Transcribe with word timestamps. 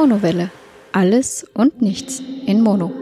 Monowelle. 0.00 0.52
Alles 0.92 1.44
und 1.54 1.82
nichts 1.82 2.22
in 2.46 2.60
Mono. 2.60 2.92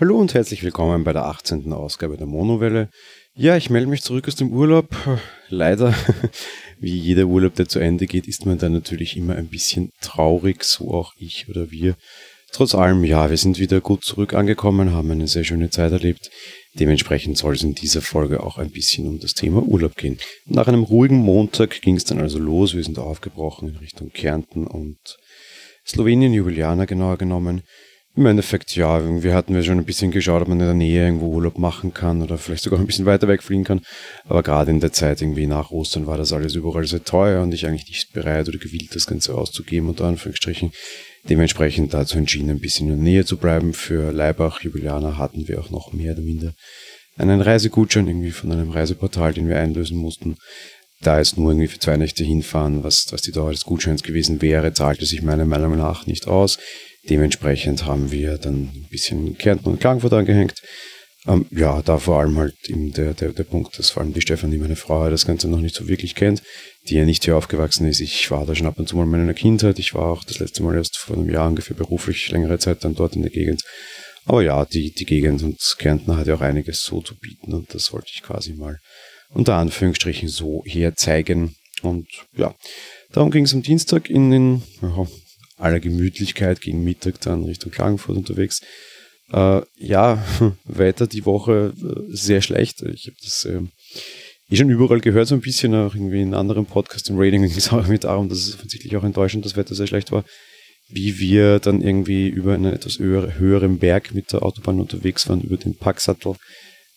Hallo 0.00 0.18
und 0.18 0.34
herzlich 0.34 0.64
willkommen 0.64 1.04
bei 1.04 1.12
der 1.12 1.26
18. 1.26 1.72
Ausgabe 1.72 2.16
der 2.16 2.26
Monowelle. 2.26 2.88
Ja, 3.32 3.56
ich 3.56 3.70
melde 3.70 3.86
mich 3.86 4.02
zurück 4.02 4.26
aus 4.26 4.34
dem 4.34 4.52
Urlaub. 4.52 4.88
Leider, 5.50 5.94
wie 6.80 6.98
jeder 6.98 7.26
Urlaub, 7.26 7.54
der 7.54 7.68
zu 7.68 7.78
Ende 7.78 8.08
geht, 8.08 8.26
ist 8.26 8.44
man 8.44 8.58
dann 8.58 8.72
natürlich 8.72 9.16
immer 9.16 9.36
ein 9.36 9.46
bisschen 9.46 9.90
traurig, 10.00 10.64
so 10.64 10.90
auch 10.90 11.12
ich 11.16 11.48
oder 11.48 11.70
wir. 11.70 11.94
Trotz 12.54 12.76
allem, 12.76 13.02
ja, 13.02 13.30
wir 13.30 13.36
sind 13.36 13.58
wieder 13.58 13.80
gut 13.80 14.04
zurück 14.04 14.32
angekommen, 14.32 14.92
haben 14.92 15.10
eine 15.10 15.26
sehr 15.26 15.42
schöne 15.42 15.70
Zeit 15.70 15.90
erlebt. 15.90 16.30
Dementsprechend 16.74 17.36
soll 17.36 17.54
es 17.54 17.64
in 17.64 17.74
dieser 17.74 18.00
Folge 18.00 18.44
auch 18.44 18.58
ein 18.58 18.70
bisschen 18.70 19.08
um 19.08 19.18
das 19.18 19.34
Thema 19.34 19.60
Urlaub 19.60 19.96
gehen. 19.96 20.18
Nach 20.46 20.68
einem 20.68 20.84
ruhigen 20.84 21.16
Montag 21.16 21.80
ging 21.82 21.96
es 21.96 22.04
dann 22.04 22.20
also 22.20 22.38
los. 22.38 22.76
Wir 22.76 22.84
sind 22.84 23.00
aufgebrochen 23.00 23.70
in 23.70 23.76
Richtung 23.78 24.10
Kärnten 24.10 24.68
und 24.68 24.98
Slowenien, 25.84 26.32
Jubiliana 26.32 26.84
genauer 26.84 27.18
genommen. 27.18 27.62
Im 28.14 28.26
Endeffekt, 28.26 28.76
ja, 28.76 29.02
wir 29.24 29.34
hatten 29.34 29.52
wir 29.56 29.64
schon 29.64 29.78
ein 29.78 29.84
bisschen 29.84 30.12
geschaut, 30.12 30.42
ob 30.42 30.46
man 30.46 30.60
in 30.60 30.66
der 30.66 30.74
Nähe 30.74 31.06
irgendwo 31.06 31.34
Urlaub 31.34 31.58
machen 31.58 31.92
kann 31.92 32.22
oder 32.22 32.38
vielleicht 32.38 32.62
sogar 32.62 32.78
ein 32.78 32.86
bisschen 32.86 33.06
weiter 33.06 33.26
wegfliegen 33.26 33.64
kann. 33.64 33.80
Aber 34.26 34.44
gerade 34.44 34.70
in 34.70 34.78
der 34.78 34.92
Zeit 34.92 35.20
irgendwie 35.20 35.48
nach 35.48 35.72
Ostern 35.72 36.06
war 36.06 36.18
das 36.18 36.32
alles 36.32 36.54
überall 36.54 36.86
sehr 36.86 37.02
teuer 37.02 37.42
und 37.42 37.52
ich 37.52 37.66
eigentlich 37.66 37.88
nicht 37.88 38.12
bereit 38.12 38.48
oder 38.48 38.58
gewillt, 38.58 38.94
das 38.94 39.08
Ganze 39.08 39.34
auszugeben, 39.34 39.88
unter 39.88 40.04
Anführungsstrichen. 40.04 40.70
Dementsprechend 41.28 41.94
dazu 41.94 42.18
entschieden, 42.18 42.50
ein 42.50 42.60
bisschen 42.60 42.88
in 42.88 42.96
der 42.96 43.02
Nähe 43.02 43.24
zu 43.24 43.38
bleiben. 43.38 43.72
Für 43.72 44.12
Leibach, 44.12 44.60
Jubilianer 44.60 45.16
hatten 45.16 45.48
wir 45.48 45.60
auch 45.60 45.70
noch 45.70 45.92
mehr 45.92 46.12
oder 46.12 46.22
minder 46.22 46.54
einen 47.16 47.40
Reisegutschein 47.40 48.08
irgendwie 48.08 48.32
von 48.32 48.52
einem 48.52 48.70
Reiseportal, 48.70 49.32
den 49.32 49.48
wir 49.48 49.58
einlösen 49.58 49.96
mussten. 49.96 50.36
Da 51.00 51.20
es 51.20 51.36
nur 51.36 51.52
irgendwie 51.52 51.68
für 51.68 51.78
zwei 51.78 51.96
Nächte 51.96 52.24
hinfahren, 52.24 52.82
was, 52.82 53.06
was 53.10 53.22
die 53.22 53.32
Dauer 53.32 53.52
des 53.52 53.64
Gutscheins 53.64 54.02
gewesen 54.02 54.40
wäre, 54.42 54.72
zahlte 54.72 55.06
sich 55.06 55.22
meiner 55.22 55.44
Meinung 55.44 55.76
nach 55.76 56.06
nicht 56.06 56.26
aus. 56.26 56.58
Dementsprechend 57.08 57.84
haben 57.84 58.10
wir 58.10 58.38
dann 58.38 58.70
ein 58.74 58.86
bisschen 58.90 59.36
Kärnten 59.36 59.68
und 59.68 59.80
Klagenfurt 59.80 60.14
angehängt. 60.14 60.54
Ähm, 61.26 61.46
ja, 61.50 61.80
da 61.80 61.98
vor 61.98 62.20
allem 62.20 62.36
halt 62.38 62.54
eben 62.68 62.92
der, 62.92 63.14
der, 63.14 63.32
der 63.32 63.44
Punkt, 63.44 63.78
dass 63.78 63.90
vor 63.90 64.02
allem 64.02 64.12
die 64.12 64.20
Stefanie, 64.20 64.58
meine 64.58 64.76
Frau, 64.76 65.08
das 65.08 65.26
Ganze 65.26 65.48
noch 65.48 65.60
nicht 65.60 65.74
so 65.74 65.88
wirklich 65.88 66.14
kennt, 66.14 66.42
die 66.88 66.96
ja 66.96 67.04
nicht 67.04 67.24
hier 67.24 67.36
aufgewachsen 67.36 67.86
ist. 67.88 68.00
Ich 68.00 68.30
war 68.30 68.44
da 68.44 68.54
schon 68.54 68.66
ab 68.66 68.78
und 68.78 68.88
zu 68.88 68.96
mal 68.96 69.04
in 69.04 69.10
meiner 69.10 69.34
Kindheit. 69.34 69.78
Ich 69.78 69.94
war 69.94 70.06
auch 70.06 70.24
das 70.24 70.38
letzte 70.38 70.62
Mal 70.62 70.74
erst 70.74 70.98
vor 70.98 71.16
einem 71.16 71.30
Jahr 71.30 71.48
ungefähr 71.48 71.76
beruflich 71.76 72.30
längere 72.30 72.58
Zeit 72.58 72.84
dann 72.84 72.94
dort 72.94 73.16
in 73.16 73.22
der 73.22 73.30
Gegend. 73.30 73.62
Aber 74.26 74.42
ja, 74.42 74.64
die, 74.64 74.92
die 74.92 75.04
Gegend 75.06 75.42
und 75.42 75.58
Kärnten 75.78 76.16
hat 76.16 76.26
ja 76.26 76.34
auch 76.34 76.40
einiges 76.40 76.82
so 76.82 77.00
zu 77.00 77.14
bieten 77.18 77.52
und 77.52 77.74
das 77.74 77.92
wollte 77.92 78.10
ich 78.14 78.22
quasi 78.22 78.54
mal 78.54 78.78
unter 79.30 79.54
Anführungsstrichen 79.56 80.28
so 80.28 80.62
herzeigen. 80.66 81.54
Und 81.82 82.06
ja, 82.36 82.54
darum 83.12 83.30
ging 83.30 83.44
es 83.44 83.54
am 83.54 83.62
Dienstag 83.62 84.08
in 84.08 84.30
den 84.30 84.62
ja, 84.80 85.06
aller 85.58 85.80
Gemütlichkeit 85.80 86.60
gegen 86.60 86.84
Mittag 86.84 87.20
dann 87.20 87.44
Richtung 87.44 87.70
Klagenfurt 87.70 88.16
unterwegs. 88.16 88.60
Äh, 89.34 89.62
ja, 89.76 90.24
weiter 90.64 91.08
die 91.08 91.26
Woche 91.26 91.74
äh, 91.76 92.14
sehr 92.14 92.40
schlecht. 92.40 92.82
Ich 92.82 93.06
habe 93.06 93.16
das 93.20 93.44
äh, 93.44 93.60
eh 94.48 94.56
schon 94.56 94.70
überall 94.70 95.00
gehört, 95.00 95.26
so 95.26 95.34
ein 95.34 95.40
bisschen, 95.40 95.74
auch 95.74 95.94
irgendwie 95.94 96.22
in 96.22 96.34
anderen 96.34 96.66
Podcasts, 96.66 97.08
im 97.08 97.18
Rating 97.18 97.42
ging 97.48 97.56
es 97.56 97.68
auch 97.68 97.78
irgendwie 97.78 97.98
darum, 97.98 98.28
dass 98.28 98.38
es 98.38 98.54
offensichtlich 98.54 98.96
auch 98.96 99.04
Deutschland 99.10 99.44
das 99.44 99.56
Wetter 99.56 99.74
sehr 99.74 99.88
schlecht 99.88 100.12
war. 100.12 100.24
Wie 100.88 101.18
wir 101.18 101.58
dann 101.58 101.80
irgendwie 101.80 102.28
über 102.28 102.54
einen 102.54 102.72
etwas 102.72 102.98
höhere, 103.00 103.36
höheren 103.36 103.78
Berg 103.78 104.14
mit 104.14 104.32
der 104.32 104.44
Autobahn 104.44 104.80
unterwegs 104.80 105.28
waren, 105.28 105.40
über 105.40 105.56
den 105.56 105.76
Packsattel, 105.76 106.36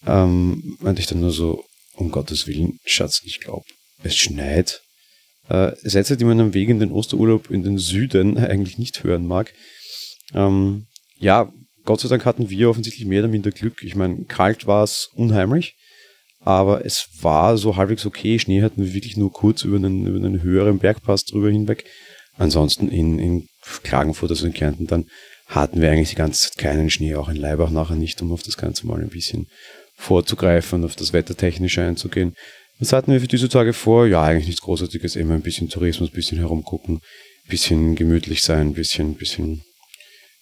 ähm, 0.06 0.78
meinte 0.80 1.02
ich 1.02 1.08
dann 1.08 1.22
nur 1.22 1.32
so, 1.32 1.64
um 1.96 2.12
Gottes 2.12 2.46
Willen, 2.46 2.78
Schatz, 2.86 3.22
ich 3.26 3.40
glaube, 3.40 3.66
es 4.04 4.16
schneit 4.16 4.82
äh, 5.50 5.72
Sätze, 5.82 6.18
die 6.18 6.26
man 6.26 6.40
am 6.40 6.54
Weg 6.54 6.70
in 6.70 6.80
den 6.80 6.92
Osterurlaub 6.92 7.50
in 7.50 7.64
den 7.64 7.80
Süden 7.80 8.38
eigentlich 8.38 8.78
nicht 8.78 9.04
hören 9.04 9.26
mag. 9.26 9.54
Ähm, 10.36 10.86
ja, 11.18 11.52
Gott 11.88 12.02
sei 12.02 12.10
Dank 12.10 12.26
hatten 12.26 12.50
wir 12.50 12.70
offensichtlich 12.70 13.08
mehr 13.08 13.22
oder 13.22 13.30
minder 13.30 13.50
Glück. 13.50 13.82
Ich 13.82 13.96
meine, 13.96 14.26
kalt 14.26 14.68
war 14.68 14.84
es 14.84 15.10
unheimlich, 15.16 15.76
aber 16.42 16.86
es 16.86 17.08
war 17.22 17.58
so 17.58 17.78
halbwegs 17.78 18.06
okay. 18.06 18.38
Schnee 18.38 18.62
hatten 18.62 18.84
wir 18.84 18.94
wirklich 18.94 19.16
nur 19.16 19.32
kurz 19.32 19.64
über 19.64 19.78
einen, 19.78 20.06
über 20.06 20.18
einen 20.18 20.44
höheren 20.44 20.80
Bergpass 20.80 21.24
drüber 21.24 21.50
hinweg. 21.50 21.86
Ansonsten 22.38 22.90
in, 22.90 23.18
in 23.20 23.48
Klagenfurt, 23.84 24.30
also 24.32 24.46
in 24.46 24.54
Kärnten, 24.54 24.86
dann 24.86 25.06
hatten 25.46 25.80
wir 25.80 25.90
eigentlich 25.90 26.10
die 26.10 26.16
ganze 26.16 26.50
Zeit 26.50 26.58
keinen 26.58 26.90
Schnee, 26.90 27.16
auch 27.16 27.30
in 27.30 27.38
Leibach 27.38 27.70
nachher 27.70 27.96
nicht, 27.96 28.22
um 28.22 28.34
auf 28.34 28.44
das 28.44 28.58
Ganze 28.58 28.86
mal 28.86 29.02
ein 29.02 29.08
bisschen 29.08 29.48
vorzugreifen 29.96 30.80
und 30.80 30.86
auf 30.86 30.98
das 30.98 31.14
Wettertechnische 31.14 31.84
einzugehen. 31.84 32.36
Was 32.80 32.92
hatten 32.92 33.14
wir 33.14 33.22
für 33.22 33.28
diese 33.28 33.48
Tage 33.48 33.72
vor? 33.72 34.08
Ja, 34.08 34.24
eigentlich 34.24 34.48
nichts 34.48 34.62
Großartiges, 34.62 35.16
immer 35.16 35.36
ein 35.36 35.42
bisschen 35.42 35.70
Tourismus, 35.70 36.10
ein 36.10 36.16
bisschen 36.16 36.38
herumgucken, 36.38 36.96
ein 36.96 37.50
bisschen 37.50 37.96
gemütlich 37.96 38.44
sein, 38.44 38.68
ein 38.68 38.74
bisschen, 38.74 39.16
bisschen, 39.16 39.64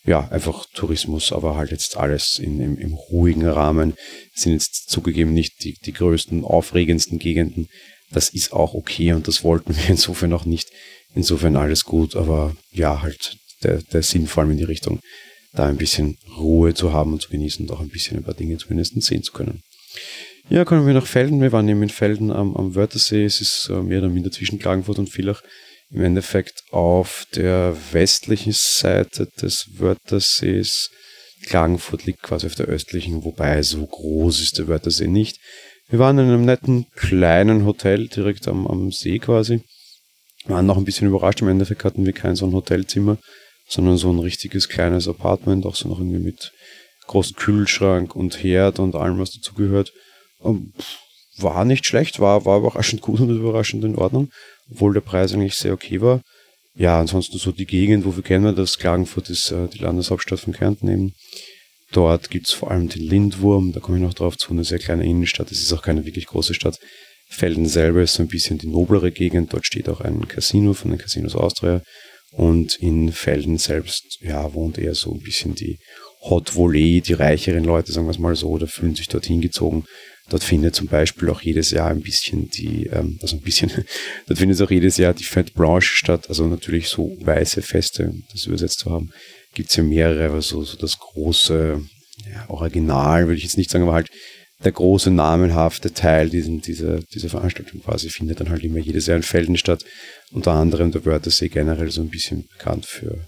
ja, 0.06 0.28
einfach 0.30 0.66
Tourismus, 0.74 1.32
aber 1.32 1.56
halt 1.56 1.72
jetzt 1.72 1.98
alles 1.98 2.40
in, 2.40 2.60
im, 2.60 2.78
im 2.78 2.94
ruhigen 2.94 3.48
Rahmen. 3.48 3.96
Sind 4.34 4.54
jetzt 4.54 4.90
zugegeben 4.90 5.34
nicht 5.34 5.64
die, 5.64 5.74
die 5.74 5.94
größten, 5.94 6.44
aufregendsten 6.44 7.18
Gegenden. 7.18 7.68
Das 8.12 8.30
ist 8.30 8.54
auch 8.54 8.74
okay 8.74 9.14
und 9.14 9.28
das 9.28 9.44
wollten 9.44 9.76
wir 9.78 9.90
insofern 9.90 10.34
auch 10.34 10.46
nicht. 10.46 10.70
Insofern 11.16 11.56
alles 11.56 11.86
gut, 11.86 12.16
aber 12.16 12.56
ja, 12.72 13.02
halt 13.02 13.38
der, 13.64 13.82
der 13.82 14.04
Sinn 14.04 14.28
vor 14.28 14.44
allem 14.44 14.52
in 14.52 14.58
die 14.58 14.64
Richtung, 14.66 15.00
da 15.54 15.66
ein 15.66 15.78
bisschen 15.78 16.18
Ruhe 16.38 16.74
zu 16.74 16.92
haben 16.92 17.14
und 17.14 17.22
zu 17.22 17.30
genießen 17.30 17.66
und 17.66 17.72
auch 17.74 17.80
ein 17.80 17.90
bisschen 17.90 18.18
ein 18.18 18.24
paar 18.24 18.34
Dinge 18.34 18.58
zumindest 18.58 19.02
sehen 19.02 19.24
zu 19.24 19.32
können. 19.32 19.62
Ja, 20.50 20.66
kommen 20.66 20.86
wir 20.86 20.94
nach 20.94 21.08
Felden. 21.08 21.42
Wir 21.42 21.52
waren 21.52 21.68
eben 21.68 21.82
in 21.82 21.90
Felden 21.90 22.32
am, 22.32 22.56
am 22.56 22.76
Wörthersee. 22.76 23.26
Es 23.26 23.42
ist 23.42 23.70
äh, 23.72 23.82
mehr 23.82 24.00
oder 24.00 24.10
minder 24.10 24.30
zwischen 24.30 24.60
Klagenfurt 24.60 25.00
und 25.00 25.10
Villach. 25.10 25.42
Im 25.96 26.04
Endeffekt 26.04 26.64
auf 26.72 27.26
der 27.36 27.74
westlichen 27.94 28.52
Seite 28.52 29.30
des 29.42 29.80
Wörthersees. 29.80 30.90
Klagenfurt 31.46 32.06
liegt 32.06 32.22
quasi 32.22 32.48
auf 32.48 32.56
der 32.56 32.66
östlichen, 32.66 33.24
wobei 33.24 33.64
so 33.64 33.86
groß 33.86 34.42
ist 34.42 34.58
der 34.58 34.68
Wörthersee 34.68 35.08
nicht. 35.08 35.40
Wir 35.88 36.00
waren 36.00 36.20
in 36.20 36.26
einem 36.26 36.44
netten 36.44 36.88
kleinen 36.96 37.64
Hotel 37.66 38.10
direkt 38.10 38.50
am, 38.50 38.68
am 38.68 38.92
See 38.92 39.20
quasi. 39.20 39.62
Waren 40.48 40.66
noch 40.66 40.76
ein 40.76 40.84
bisschen 40.84 41.08
überrascht. 41.08 41.42
Im 41.42 41.48
Endeffekt 41.48 41.86
hatten 41.86 42.06
wir 42.06 42.12
kein 42.12 42.36
so 42.36 42.46
ein 42.46 42.52
Hotelzimmer, 42.52 43.18
sondern 43.70 43.96
so 43.96 44.12
ein 44.12 44.20
richtiges 44.20 44.68
kleines 44.68 45.08
Apartment, 45.08 45.66
auch 45.66 45.76
so 45.76 45.88
noch 45.88 46.00
irgendwie 46.00 46.20
mit 46.20 46.52
großen 47.08 47.38
Kühlschrank 47.38 48.18
und 48.18 48.44
Herd 48.44 48.80
und 48.80 48.96
allem, 48.96 49.18
was 49.18 49.32
dazugehört. 49.32 49.94
Ähm, 50.44 50.74
war 51.38 51.66
nicht 51.66 51.86
schlecht, 51.86 52.20
war, 52.20 52.46
war 52.46 52.60
überraschend 52.60 53.02
gut 53.02 53.20
und 53.20 53.30
überraschend 53.30 53.84
in 53.84 53.96
Ordnung, 53.96 54.30
obwohl 54.72 54.94
der 54.94 55.02
Preis 55.02 55.34
eigentlich 55.34 55.56
sehr 55.56 55.74
okay 55.74 56.02
war. 56.02 56.22
Ja, 56.76 57.00
ansonsten 57.00 57.38
so 57.38 57.52
die 57.52 57.66
Gegend, 57.66 58.06
wofür 58.06 58.24
kennen 58.24 58.44
wir 58.44 58.52
das? 58.52 58.78
Klagenfurt 58.78 59.30
ist 59.30 59.52
äh, 59.52 59.68
die 59.68 59.80
Landeshauptstadt 59.80 60.42
von 60.42 60.54
Kärnten 60.54 60.90
eben. 60.90 61.14
Dort 61.92 62.30
gibt's 62.30 62.52
vor 62.52 62.72
allem 62.72 62.90
den 62.90 63.04
Lindwurm, 63.04 63.72
da 63.72 63.80
komme 63.80 63.98
ich 63.98 64.04
noch 64.04 64.14
drauf 64.14 64.38
zu, 64.38 64.52
eine 64.52 64.66
sehr 64.66 64.80
kleine 64.80 65.06
Innenstadt. 65.06 65.52
Es 65.52 65.62
ist 65.62 65.72
auch 65.72 65.82
keine 65.82 66.06
wirklich 66.06 66.26
große 66.26 66.54
Stadt. 66.54 66.78
Felden 67.30 67.68
selber 67.68 68.02
ist 68.02 68.16
so 68.16 68.24
ein 68.24 68.28
bisschen 68.28 68.58
die 68.58 68.68
noblere 68.68 69.12
Gegend. 69.12 69.54
Dort 69.54 69.66
steht 69.66 69.90
auch 69.90 70.02
ein 70.02 70.28
Casino 70.28 70.74
von 70.74 70.92
den 70.92 71.00
Casinos 71.00 71.36
Austria. 71.36 71.82
Und 72.32 72.76
in 72.76 73.12
Felden 73.12 73.58
selbst, 73.58 74.18
ja, 74.22 74.54
wohnt 74.54 74.78
eher 74.78 74.96
so 74.96 75.14
ein 75.14 75.22
bisschen 75.22 75.56
die 75.56 75.80
Hot 76.30 76.56
Volley, 76.56 77.02
die 77.02 77.14
reicheren 77.14 77.64
Leute, 77.64 77.92
sagen 77.92 78.08
wir 78.08 78.12
es 78.12 78.20
mal 78.20 78.36
so, 78.36 78.50
oder 78.50 78.68
fühlen 78.68 78.96
sich 78.96 79.08
dorthin 79.08 79.42
gezogen 79.42 79.86
Dort 80.30 80.44
findet 80.44 80.74
zum 80.74 80.88
Beispiel 80.88 81.30
auch 81.30 81.42
jedes 81.42 81.70
Jahr 81.70 81.92
ein 81.92 82.02
bisschen 82.02 82.50
die, 82.50 82.88
ähm, 82.88 83.20
also 83.22 83.36
ein 83.36 83.42
bisschen, 83.42 83.72
dort 84.28 84.40
findet 84.40 84.60
auch 84.62 84.72
jedes 84.72 84.98
Jahr 84.98 85.14
die 85.14 85.24
Fat 85.24 85.54
Branche 85.54 85.96
statt, 85.96 86.30
also 86.30 86.48
natürlich 86.48 86.88
so 86.88 87.16
weiße 87.22 87.62
Feste, 87.62 88.12
das 88.32 88.46
übersetzt 88.46 88.80
zu 88.80 88.90
haben, 88.90 89.12
gibt's 89.54 89.76
ja 89.76 89.84
mehrere, 89.84 90.26
aber 90.26 90.42
so, 90.42 90.64
so 90.64 90.78
das 90.78 90.98
große 90.98 91.80
ja, 92.32 92.50
Original, 92.50 93.28
würde 93.28 93.38
ich 93.38 93.44
jetzt 93.44 93.58
nicht 93.58 93.70
sagen, 93.70 93.84
aber 93.84 93.94
halt 93.94 94.10
der 94.64 94.72
große 94.72 95.12
namenhafte 95.12 95.94
Teil 95.94 96.30
diesen, 96.30 96.62
dieser, 96.62 97.02
dieser 97.02 97.30
Veranstaltung 97.30 97.82
quasi 97.82 98.10
findet 98.10 98.40
dann 98.40 98.50
halt 98.50 98.64
immer 98.64 98.80
jedes 98.80 99.06
Jahr 99.06 99.18
in 99.18 99.24
Felden 99.24 99.58
statt. 99.58 99.84
Unter 100.32 100.54
anderem 100.54 100.92
der 100.92 101.06
Wörthersee 101.06 101.50
generell 101.50 101.92
so 101.92 102.02
ein 102.02 102.10
bisschen 102.10 102.48
bekannt 102.48 102.86
für, 102.86 103.28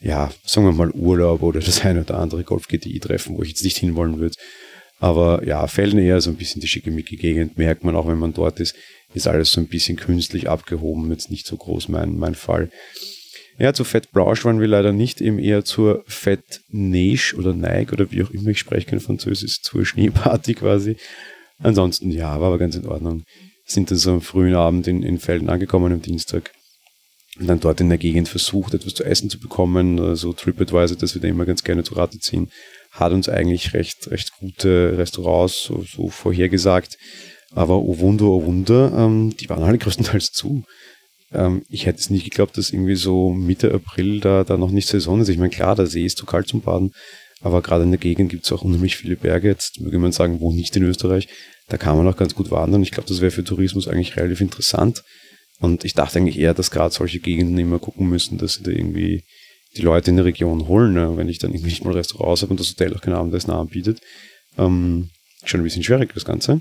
ja, 0.00 0.30
sagen 0.44 0.66
wir 0.66 0.72
mal 0.72 0.90
Urlaub 0.90 1.42
oder 1.42 1.60
das 1.60 1.84
eine 1.84 2.00
oder 2.00 2.18
andere 2.18 2.42
Golf-GTI-Treffen, 2.42 3.36
wo 3.36 3.42
ich 3.42 3.50
jetzt 3.50 3.64
nicht 3.64 3.78
hinwollen 3.78 4.18
würde. 4.18 4.36
Aber 4.98 5.46
ja, 5.46 5.66
Felden 5.66 5.98
eher 5.98 6.20
so 6.20 6.30
ein 6.30 6.36
bisschen 6.36 6.60
die 6.60 6.68
schickimicki-Gegend, 6.68 7.58
merkt 7.58 7.84
man 7.84 7.96
auch, 7.96 8.06
wenn 8.06 8.18
man 8.18 8.34
dort 8.34 8.60
ist, 8.60 8.74
ist 9.14 9.26
alles 9.26 9.50
so 9.52 9.60
ein 9.60 9.66
bisschen 9.66 9.96
künstlich 9.96 10.48
abgehoben, 10.48 11.10
jetzt 11.10 11.30
nicht 11.30 11.46
so 11.46 11.56
groß 11.56 11.88
mein, 11.88 12.16
mein 12.16 12.34
Fall. 12.34 12.70
Ja, 13.58 13.74
zu 13.74 13.84
Fett 13.84 14.12
Blanche 14.12 14.44
waren 14.44 14.60
wir 14.60 14.68
leider 14.68 14.92
nicht, 14.92 15.20
eben 15.20 15.38
eher 15.38 15.64
zur 15.64 16.04
Fett 16.06 16.62
Neige 16.68 17.34
oder 17.36 17.52
Neige 17.52 17.92
oder 17.92 18.10
wie 18.10 18.22
auch 18.22 18.30
immer, 18.30 18.50
ich 18.50 18.58
spreche 18.58 18.86
kein 18.86 19.00
Französisch, 19.00 19.62
zur 19.62 19.84
Schneeparty 19.84 20.54
quasi. 20.54 20.96
Ansonsten, 21.58 22.10
ja, 22.10 22.40
war 22.40 22.48
aber 22.48 22.58
ganz 22.58 22.74
in 22.74 22.86
Ordnung. 22.86 23.24
Sind 23.66 23.90
dann 23.90 23.98
so 23.98 24.12
am 24.12 24.22
frühen 24.22 24.54
Abend 24.54 24.86
in, 24.86 25.02
in 25.02 25.18
Felden 25.18 25.50
angekommen 25.50 25.92
am 25.92 26.00
Dienstag 26.00 26.52
und 27.40 27.46
dann 27.46 27.60
dort 27.60 27.80
in 27.80 27.88
der 27.88 27.98
Gegend 27.98 28.28
versucht, 28.28 28.74
etwas 28.74 28.94
zu 28.94 29.04
essen 29.04 29.30
zu 29.30 29.40
bekommen, 29.40 29.96
so 29.98 30.04
also 30.04 30.32
TripAdvisor, 30.32 30.96
das 30.96 31.14
wir 31.14 31.22
da 31.22 31.28
immer 31.28 31.46
ganz 31.46 31.64
gerne 31.64 31.82
zu 31.82 31.94
Rate 31.94 32.18
ziehen 32.18 32.50
hat 32.90 33.12
uns 33.12 33.28
eigentlich 33.28 33.72
recht, 33.72 34.10
recht 34.10 34.32
gute 34.38 34.98
Restaurants 34.98 35.64
so, 35.64 35.82
so 35.82 36.08
vorhergesagt. 36.08 36.98
Aber 37.52 37.78
oh 37.78 37.98
Wunder, 37.98 38.26
oh 38.26 38.44
Wunder, 38.44 38.92
ähm, 38.96 39.34
die 39.36 39.48
waren 39.48 39.62
alle 39.62 39.78
größtenteils 39.78 40.32
zu. 40.32 40.64
ähm, 41.32 41.62
ich 41.68 41.86
hätte 41.86 42.00
es 42.00 42.10
nicht 42.10 42.24
geglaubt, 42.24 42.56
dass 42.58 42.70
irgendwie 42.70 42.96
so 42.96 43.30
Mitte 43.30 43.72
April 43.72 44.20
da, 44.20 44.44
da 44.44 44.56
noch 44.56 44.70
nicht 44.70 44.88
Saison 44.88 45.20
ist. 45.20 45.28
Ich 45.28 45.38
meine, 45.38 45.50
klar, 45.50 45.76
der 45.76 45.86
See 45.86 46.04
ist 46.04 46.18
zu 46.18 46.26
kalt 46.26 46.48
zum 46.48 46.62
Baden, 46.62 46.92
aber 47.40 47.62
gerade 47.62 47.84
in 47.84 47.90
der 47.90 47.98
Gegend 47.98 48.30
gibt 48.30 48.44
es 48.44 48.52
auch 48.52 48.62
unheimlich 48.62 48.96
viele 48.96 49.16
Berge. 49.16 49.48
Jetzt 49.48 49.80
würde 49.82 49.98
man 49.98 50.12
sagen, 50.12 50.40
wo 50.40 50.52
nicht 50.52 50.76
in 50.76 50.84
Österreich. 50.84 51.28
Da 51.68 51.76
kann 51.76 51.96
man 51.96 52.08
auch 52.08 52.16
ganz 52.16 52.34
gut 52.34 52.50
wandern. 52.50 52.82
Ich 52.82 52.90
glaube, 52.90 53.08
das 53.08 53.20
wäre 53.20 53.30
für 53.30 53.44
Tourismus 53.44 53.86
eigentlich 53.86 54.16
relativ 54.16 54.40
interessant. 54.40 55.02
Und 55.60 55.84
ich 55.84 55.94
dachte 55.94 56.18
eigentlich 56.18 56.38
eher, 56.38 56.54
dass 56.54 56.70
gerade 56.70 56.94
solche 56.94 57.20
Gegenden 57.20 57.58
immer 57.58 57.78
gucken 57.78 58.08
müssen, 58.08 58.38
dass 58.38 58.54
sie 58.54 58.62
da 58.62 58.70
irgendwie 58.70 59.22
die 59.76 59.82
Leute 59.82 60.10
in 60.10 60.16
der 60.16 60.24
Region 60.24 60.66
holen. 60.66 60.94
Ne? 60.94 61.16
Wenn 61.16 61.28
ich 61.28 61.38
dann 61.38 61.52
irgendwie 61.52 61.70
nicht 61.70 61.84
mal 61.84 61.94
Restaurants 61.94 62.42
habe 62.42 62.52
und 62.52 62.60
das 62.60 62.70
Hotel 62.70 62.94
auch 62.94 63.00
kein 63.00 63.14
Abendessen 63.14 63.50
anbietet. 63.50 64.00
Ähm, 64.58 65.10
schon 65.44 65.60
ein 65.60 65.64
bisschen 65.64 65.82
schwierig, 65.82 66.12
das 66.14 66.24
Ganze 66.24 66.60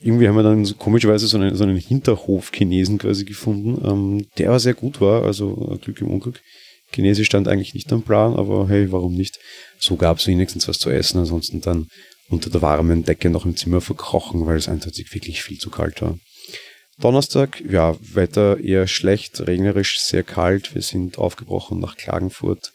irgendwie 0.00 0.28
haben 0.28 0.36
wir 0.36 0.42
dann 0.42 0.64
so, 0.64 0.74
komischerweise 0.74 1.26
so 1.26 1.38
einen, 1.38 1.54
so 1.54 1.64
einen 1.64 1.76
Hinterhof-Chinesen 1.76 2.98
quasi 2.98 3.24
gefunden, 3.24 3.80
ähm, 3.84 4.26
der 4.38 4.48
aber 4.48 4.60
sehr 4.60 4.74
gut 4.74 5.00
war, 5.00 5.24
also 5.24 5.72
äh, 5.72 5.78
Glück 5.78 6.00
im 6.00 6.10
Unglück. 6.10 6.40
Chinesisch 6.92 7.26
stand 7.26 7.48
eigentlich 7.48 7.74
nicht 7.74 7.92
am 7.92 8.02
Plan, 8.02 8.34
aber 8.34 8.68
hey, 8.68 8.92
warum 8.92 9.14
nicht? 9.14 9.38
So 9.78 9.96
gab 9.96 10.18
es 10.18 10.26
wenigstens 10.26 10.68
was 10.68 10.78
zu 10.78 10.90
essen, 10.90 11.18
ansonsten 11.18 11.60
dann 11.60 11.88
unter 12.28 12.50
der 12.50 12.62
warmen 12.62 13.04
Decke 13.04 13.30
noch 13.30 13.46
im 13.46 13.56
Zimmer 13.56 13.80
verkrochen, 13.80 14.46
weil 14.46 14.56
es 14.56 14.68
eindeutig 14.68 15.12
wirklich 15.12 15.42
viel 15.42 15.58
zu 15.58 15.70
kalt 15.70 16.02
war. 16.02 16.18
Donnerstag, 16.98 17.62
ja, 17.68 17.96
Wetter 18.00 18.60
eher 18.60 18.86
schlecht, 18.86 19.40
regnerisch, 19.46 19.98
sehr 20.00 20.22
kalt. 20.22 20.74
Wir 20.74 20.82
sind 20.82 21.18
aufgebrochen 21.18 21.80
nach 21.80 21.96
Klagenfurt 21.96 22.72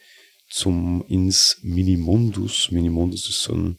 zum 0.50 1.06
ins 1.08 1.58
Minimundus. 1.62 2.72
Minimundus 2.72 3.30
ist 3.30 3.44
so 3.44 3.54
ein 3.54 3.78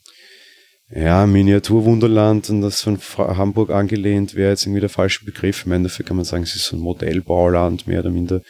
ja, 0.92 1.26
Miniaturwunderland 1.26 2.50
und 2.50 2.62
das 2.62 2.82
von 2.82 2.98
Hamburg 3.16 3.70
angelehnt 3.70 4.34
wäre 4.34 4.50
jetzt 4.50 4.64
irgendwie 4.64 4.80
der 4.80 4.88
falsche 4.88 5.24
Begriff. 5.24 5.64
Im 5.66 5.72
Endeffekt 5.72 6.08
kann 6.08 6.16
man 6.16 6.24
sagen, 6.24 6.42
es 6.42 6.56
ist 6.56 6.64
so 6.64 6.76
ein 6.76 6.80
Modellbauland, 6.80 7.86
mehr 7.86 8.00
oder 8.00 8.10
minder. 8.10 8.42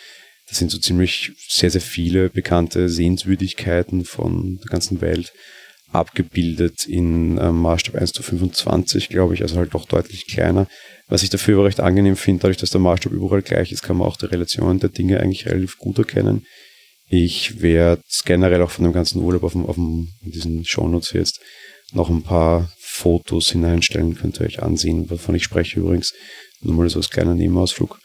Das 0.48 0.58
sind 0.58 0.70
so 0.70 0.78
ziemlich 0.78 1.32
sehr, 1.48 1.70
sehr 1.70 1.80
viele 1.80 2.30
bekannte 2.30 2.88
Sehenswürdigkeiten 2.88 4.04
von 4.04 4.58
der 4.62 4.70
ganzen 4.70 5.00
Welt 5.00 5.32
abgebildet 5.92 6.86
in 6.86 7.38
ähm, 7.38 7.60
Maßstab 7.62 7.96
1 7.96 8.12
zu 8.12 8.22
25, 8.22 9.08
glaube 9.08 9.34
ich, 9.34 9.42
also 9.42 9.56
halt 9.56 9.74
doch 9.74 9.86
deutlich 9.86 10.26
kleiner. 10.26 10.66
Was 11.08 11.22
ich 11.22 11.30
dafür 11.30 11.56
aber 11.56 11.66
recht 11.66 11.80
angenehm 11.80 12.16
finde, 12.16 12.42
dadurch, 12.42 12.58
dass 12.58 12.70
der 12.70 12.80
Maßstab 12.80 13.12
überall 13.12 13.42
gleich 13.42 13.72
ist, 13.72 13.82
kann 13.82 13.96
man 13.96 14.06
auch 14.06 14.16
die 14.16 14.26
Relation 14.26 14.78
der 14.78 14.90
Dinge 14.90 15.20
eigentlich 15.20 15.46
relativ 15.46 15.78
gut 15.78 15.98
erkennen. 15.98 16.44
Ich 17.08 17.60
werde 17.60 18.02
generell 18.24 18.62
auch 18.62 18.70
von 18.70 18.84
dem 18.84 18.92
ganzen 18.92 19.20
Urlaub 19.20 19.42
auf, 19.42 19.52
dem, 19.52 19.66
auf 19.66 19.74
dem, 19.74 20.08
in 20.22 20.30
diesen 20.30 20.64
Shownotes 20.64 21.12
jetzt 21.12 21.40
noch 21.92 22.08
ein 22.08 22.22
paar 22.22 22.70
Fotos 22.78 23.50
hineinstellen, 23.50 24.14
könnt 24.14 24.40
ihr 24.40 24.46
euch 24.46 24.62
ansehen, 24.62 25.10
wovon 25.10 25.34
ich 25.34 25.42
spreche 25.42 25.80
übrigens. 25.80 26.14
Nur 26.60 26.74
mal 26.74 26.88
so 26.88 27.00
als 27.00 27.10
kleiner 27.10 27.34
Nebenausflug. 27.34 27.98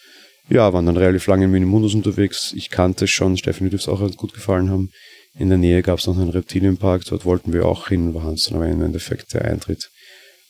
Ja, 0.49 0.73
waren 0.73 0.85
dann 0.85 0.97
relativ 0.97 1.27
lange 1.27 1.45
in 1.45 1.51
Minimundus 1.51 1.93
unterwegs. 1.93 2.53
Ich 2.55 2.69
kannte 2.69 3.07
schon, 3.07 3.37
Stefanie 3.37 3.69
dürfte 3.69 3.91
es 3.91 3.99
auch 3.99 4.15
gut 4.15 4.33
gefallen 4.33 4.69
haben. 4.69 4.89
In 5.37 5.49
der 5.49 5.57
Nähe 5.57 5.81
gab 5.81 5.99
es 5.99 6.07
noch 6.07 6.17
einen 6.17 6.29
Reptilienpark, 6.29 7.03
dort 7.05 7.25
wollten 7.25 7.51
wir 7.51 7.65
auch 7.65 7.89
hin, 7.89 8.13
war 8.13 8.27
uns 8.27 8.45
dann 8.45 8.55
aber 8.55 8.67
im 8.67 8.81
Endeffekt 8.81 9.33
der 9.33 9.45
Eintritt 9.45 9.89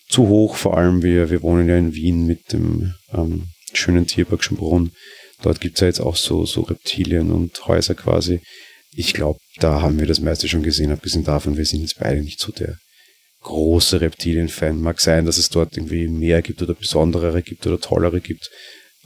zu 0.10 0.28
hoch. 0.28 0.56
Vor 0.56 0.78
allem 0.78 1.02
wir, 1.02 1.32
wir 1.32 1.42
wohnen 1.42 1.68
ja 1.68 1.76
in 1.78 1.94
Wien 1.94 2.28
mit 2.28 2.54
dem 2.54 2.94
ähm, 3.12 3.48
schönen 3.74 4.06
Tierpark 4.06 4.44
Schönbrunn. 4.44 4.92
Dort 5.42 5.60
gibt 5.60 5.78
es 5.78 5.82
ja 5.82 5.88
jetzt 5.88 6.00
auch 6.00 6.16
so, 6.16 6.46
so 6.46 6.62
Reptilien 6.62 7.32
und 7.32 7.68
Häuser 7.68 7.96
quasi. 7.96 8.42
Ich 8.92 9.14
glaube, 9.14 9.40
da 9.60 9.82
haben 9.82 10.00
wir 10.00 10.08
das 10.08 10.22
meiste 10.22 10.48
schon 10.48 10.64
gesehen, 10.64 10.92
abgesehen 10.92 11.24
davon, 11.24 11.58
wir 11.58 11.66
sind 11.66 11.82
jetzt 11.82 12.00
beide 12.00 12.22
nicht 12.22 12.40
so 12.40 12.52
der 12.52 12.78
große 13.42 14.02
Reptilien-Fan. 14.02 14.80
Mag 14.80 15.00
sein, 15.02 15.26
dass 15.26 15.38
es 15.38 15.50
dort 15.50 15.76
irgendwie 15.78 16.08
mehr 16.08 16.42
gibt 16.42 16.62
oder 16.62 16.74
besonderere 16.74 17.42
gibt 17.42 17.66
oder 17.68 17.80
tollere 17.80 18.22
gibt. 18.22 18.50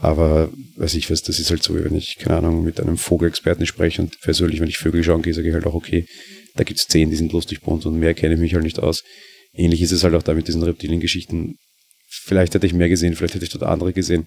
Aber 0.01 0.49
weiß 0.77 0.95
ich 0.95 1.11
was, 1.11 1.23
das 1.23 1.39
ist 1.39 1.49
halt 1.49 1.61
so, 1.61 1.75
wie 1.75 1.83
wenn 1.83 1.95
ich, 1.95 2.17
keine 2.17 2.37
Ahnung, 2.37 2.63
mit 2.63 2.79
einem 2.79 2.97
Vogelexperten 2.97 3.65
spreche 3.65 4.01
und 4.01 4.19
persönlich, 4.21 4.61
wenn 4.61 4.69
ich 4.69 4.77
Vögel 4.77 5.03
schauen 5.03 5.21
gehe, 5.21 5.33
sage 5.33 5.49
ich 5.49 5.53
halt 5.53 5.65
auch, 5.65 5.73
okay, 5.73 6.05
da 6.55 6.63
gibt 6.63 6.79
es 6.79 6.87
zehn, 6.87 7.09
die 7.09 7.17
sind 7.17 7.33
lustig 7.33 7.61
bunt 7.61 7.85
und 7.85 7.99
mehr 7.99 8.13
kenne 8.13 8.35
ich 8.35 8.39
mich 8.39 8.53
halt 8.53 8.63
nicht 8.63 8.79
aus. 8.79 9.03
Ähnlich 9.53 9.81
ist 9.81 9.91
es 9.91 10.03
halt 10.03 10.15
auch 10.15 10.23
da 10.23 10.33
mit 10.33 10.47
diesen 10.47 10.63
Reptilien-Geschichten. 10.63 11.55
Vielleicht 12.07 12.53
hätte 12.53 12.65
ich 12.65 12.73
mehr 12.73 12.87
gesehen, 12.87 13.15
vielleicht 13.15 13.35
hätte 13.35 13.45
ich 13.45 13.51
dort 13.51 13.63
andere 13.63 13.91
gesehen. 13.91 14.25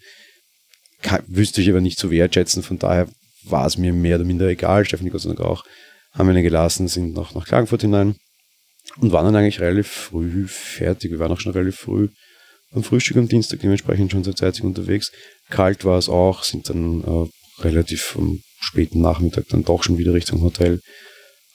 Kann, 1.01 1.23
wüsste 1.27 1.63
ich 1.63 1.71
aber 1.71 1.81
nicht 1.81 1.99
zu 1.99 2.11
wertschätzen, 2.11 2.63
von 2.63 2.79
daher 2.79 3.09
war 3.45 3.67
es 3.67 3.79
mir 3.79 3.93
mehr 3.93 4.17
oder 4.17 4.25
minder 4.25 4.49
egal. 4.49 4.85
Stephanie 4.85 5.11
Gott 5.11 5.23
sei 5.23 5.29
Dank 5.29 5.41
auch. 5.41 5.65
Haben 6.13 6.29
wir 6.29 6.33
eine 6.33 6.43
gelassen, 6.43 6.87
sind 6.87 7.15
noch 7.15 7.35
nach 7.35 7.47
Klagenfurt 7.47 7.81
hinein 7.81 8.17
und 8.99 9.13
waren 9.13 9.25
dann 9.25 9.37
eigentlich 9.37 9.61
relativ 9.61 9.89
früh 9.89 10.47
fertig. 10.47 11.11
Wir 11.11 11.19
waren 11.19 11.33
auch 11.33 11.41
schon 11.41 11.53
relativ 11.53 11.77
früh 11.77 12.09
am 12.73 12.83
Frühstück 12.83 13.17
am 13.17 13.29
Dienstag, 13.29 13.61
dementsprechend 13.61 14.13
schon 14.13 14.25
sehr 14.25 14.35
zeitig 14.35 14.65
unterwegs. 14.65 15.13
Kalt 15.53 15.85
war 15.85 15.99
es 15.99 16.09
auch, 16.09 16.43
sind 16.45 16.69
dann 16.71 17.05
äh, 17.05 17.63
relativ 17.63 18.17
am 18.19 18.41
späten 18.59 19.01
Nachmittag 19.01 19.49
dann 19.51 19.65
doch 19.65 19.83
schon 19.83 19.99
wieder 19.99 20.15
Richtung 20.15 20.41
Hotel. 20.43 20.81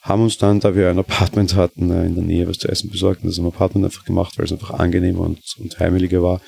Haben 0.02 0.22
uns 0.22 0.38
dann, 0.38 0.60
da 0.60 0.76
wir 0.76 0.88
ein 0.88 0.98
Apartment 0.98 1.56
hatten, 1.56 1.90
äh, 1.90 2.06
in 2.06 2.14
der 2.14 2.24
Nähe 2.24 2.48
was 2.48 2.58
zu 2.58 2.68
essen 2.68 2.90
besorgt 2.90 3.22
und 3.22 3.28
das 3.28 3.38
im 3.38 3.46
Apartment 3.46 3.84
einfach 3.84 4.04
gemacht, 4.04 4.38
weil 4.38 4.46
es 4.46 4.52
einfach 4.52 4.70
angenehmer 4.70 5.20
und, 5.20 5.40
und 5.58 5.78
heimeliger 5.80 6.22
war. 6.22 6.40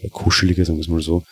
Oder 0.00 0.08
kuscheliger, 0.10 0.64
sagen 0.64 0.78
wir 0.78 0.82
es 0.82 0.88
mal 0.88 1.02
so. 1.02 1.22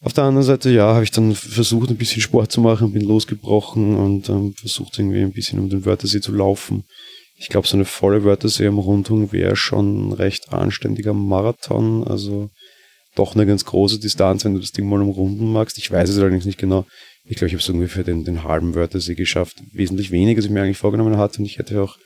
Auf 0.00 0.12
der 0.12 0.24
anderen 0.24 0.46
Seite, 0.46 0.70
ja, 0.70 0.94
habe 0.94 1.04
ich 1.04 1.10
dann 1.10 1.34
versucht, 1.34 1.90
ein 1.90 1.96
bisschen 1.96 2.22
Sport 2.22 2.52
zu 2.52 2.60
machen, 2.60 2.92
bin 2.92 3.02
losgebrochen 3.02 3.96
und 3.96 4.28
ähm, 4.28 4.54
versucht 4.54 4.98
irgendwie 4.98 5.22
ein 5.22 5.32
bisschen 5.32 5.58
um 5.60 5.68
den 5.70 5.84
Wörthersee 5.84 6.20
zu 6.20 6.32
laufen. 6.32 6.84
Ich 7.36 7.48
glaube, 7.48 7.68
so 7.68 7.76
eine 7.76 7.84
volle 7.84 8.24
Wörthersee 8.24 8.66
am 8.66 8.78
Rundung 8.78 9.32
wäre 9.32 9.54
schon 9.54 10.08
ein 10.08 10.12
recht 10.12 10.52
anständiger 10.52 11.14
Marathon. 11.14 12.04
Also 12.06 12.50
doch 13.18 13.34
eine 13.34 13.46
ganz 13.46 13.64
große 13.64 13.98
Distanz, 13.98 14.44
wenn 14.44 14.54
du 14.54 14.60
das 14.60 14.72
Ding 14.72 14.88
mal 14.88 15.02
umrunden 15.02 15.52
magst. 15.52 15.78
Ich 15.78 15.90
weiß 15.90 16.08
es 16.08 16.18
allerdings 16.18 16.44
nicht 16.44 16.58
genau. 16.58 16.86
Ich 17.24 17.36
glaube, 17.36 17.48
ich 17.48 17.54
habe 17.54 17.62
es 17.62 17.68
ungefähr 17.68 18.04
den, 18.04 18.24
den 18.24 18.44
halben 18.44 18.74
Wörthersee 18.74 19.14
geschafft. 19.14 19.56
Wesentlich 19.72 20.10
weniger, 20.10 20.38
als 20.38 20.46
ich 20.46 20.50
mir 20.50 20.62
eigentlich 20.62 20.78
vorgenommen 20.78 21.18
hatte. 21.18 21.40
Und 21.40 21.46
ich 21.46 21.58
hätte 21.58 21.82
auch 21.82 21.96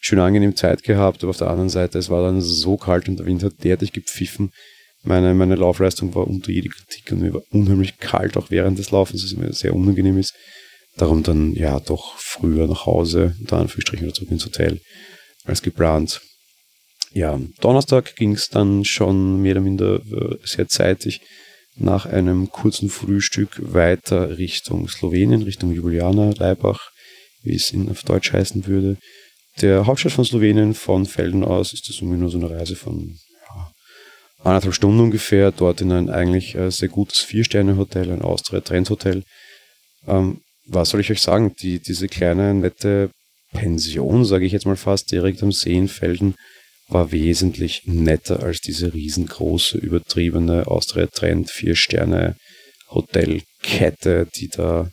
schön 0.00 0.18
angenehm 0.18 0.56
Zeit 0.56 0.82
gehabt. 0.82 1.22
Aber 1.22 1.30
auf 1.30 1.36
der 1.36 1.50
anderen 1.50 1.68
Seite, 1.68 1.98
es 1.98 2.10
war 2.10 2.22
dann 2.22 2.40
so 2.40 2.76
kalt 2.76 3.08
und 3.08 3.18
der 3.18 3.26
Wind 3.26 3.42
hat 3.42 3.52
derartig 3.62 3.92
gepfiffen. 3.92 4.50
Meine, 5.02 5.34
meine 5.34 5.54
Laufleistung 5.54 6.14
war 6.14 6.26
unter 6.26 6.50
jede 6.50 6.70
Kritik 6.70 7.12
und 7.12 7.20
mir 7.20 7.34
war 7.34 7.42
unheimlich 7.50 7.98
kalt, 7.98 8.36
auch 8.36 8.50
während 8.50 8.78
des 8.78 8.90
Laufens, 8.90 9.22
was 9.22 9.36
mir 9.36 9.52
sehr 9.52 9.74
unangenehm 9.74 10.16
ist. 10.18 10.34
Darum 10.96 11.22
dann 11.22 11.52
ja 11.52 11.78
doch 11.80 12.16
früher 12.16 12.66
nach 12.66 12.86
Hause, 12.86 13.34
unter 13.40 13.58
Anführungsstrichen 13.58 14.06
oder 14.06 14.14
zurück 14.14 14.30
ins 14.30 14.46
Hotel 14.46 14.80
als 15.44 15.60
geplant. 15.60 16.22
Ja, 17.14 17.40
Donnerstag 17.60 18.16
ging 18.16 18.32
es 18.32 18.48
dann 18.48 18.84
schon 18.84 19.40
mehr 19.40 19.52
oder 19.52 19.60
minder 19.60 20.00
äh, 20.00 20.36
sehr 20.42 20.66
zeitig 20.66 21.20
nach 21.76 22.06
einem 22.06 22.50
kurzen 22.50 22.90
Frühstück 22.90 23.72
weiter 23.72 24.36
Richtung 24.36 24.88
Slowenien, 24.88 25.42
Richtung 25.42 25.72
Ljubljana, 25.72 26.32
Leibach, 26.36 26.90
wie 27.44 27.54
es 27.54 27.70
in, 27.70 27.88
auf 27.88 28.02
Deutsch 28.02 28.32
heißen 28.32 28.66
würde. 28.66 28.96
Der 29.60 29.86
Hauptstadt 29.86 30.10
von 30.10 30.24
Slowenien, 30.24 30.74
von 30.74 31.06
Felden 31.06 31.44
aus, 31.44 31.72
ist 31.72 31.88
das 31.88 31.98
irgendwie 31.98 32.18
nur 32.18 32.30
so 32.30 32.38
eine 32.38 32.50
Reise 32.50 32.74
von 32.74 33.16
ja, 33.48 33.70
anderthalb 34.42 34.74
Stunden 34.74 34.98
ungefähr. 34.98 35.52
Dort 35.52 35.80
in 35.82 35.92
ein 35.92 36.10
eigentlich 36.10 36.56
äh, 36.56 36.72
sehr 36.72 36.88
gutes 36.88 37.20
Vier-Sterne-Hotel, 37.20 38.10
ein 38.10 38.22
Austria-Trend-Hotel. 38.22 39.22
Ähm, 40.08 40.40
was 40.66 40.90
soll 40.90 41.00
ich 41.00 41.12
euch 41.12 41.20
sagen, 41.20 41.54
die, 41.60 41.78
diese 41.78 42.08
kleine, 42.08 42.54
nette 42.54 43.10
Pension, 43.52 44.24
sage 44.24 44.46
ich 44.46 44.52
jetzt 44.52 44.66
mal 44.66 44.74
fast, 44.74 45.12
direkt 45.12 45.44
am 45.44 45.52
See 45.52 45.74
in 45.74 45.86
Felden, 45.86 46.34
war 46.88 47.12
wesentlich 47.12 47.82
netter 47.86 48.42
als 48.42 48.60
diese 48.60 48.92
riesengroße, 48.92 49.78
übertriebene 49.78 50.66
Austria 50.66 51.06
Trend 51.06 51.50
vier 51.50 51.76
Sterne 51.76 52.36
Hotelkette, 52.90 54.28
die 54.36 54.48
da 54.48 54.90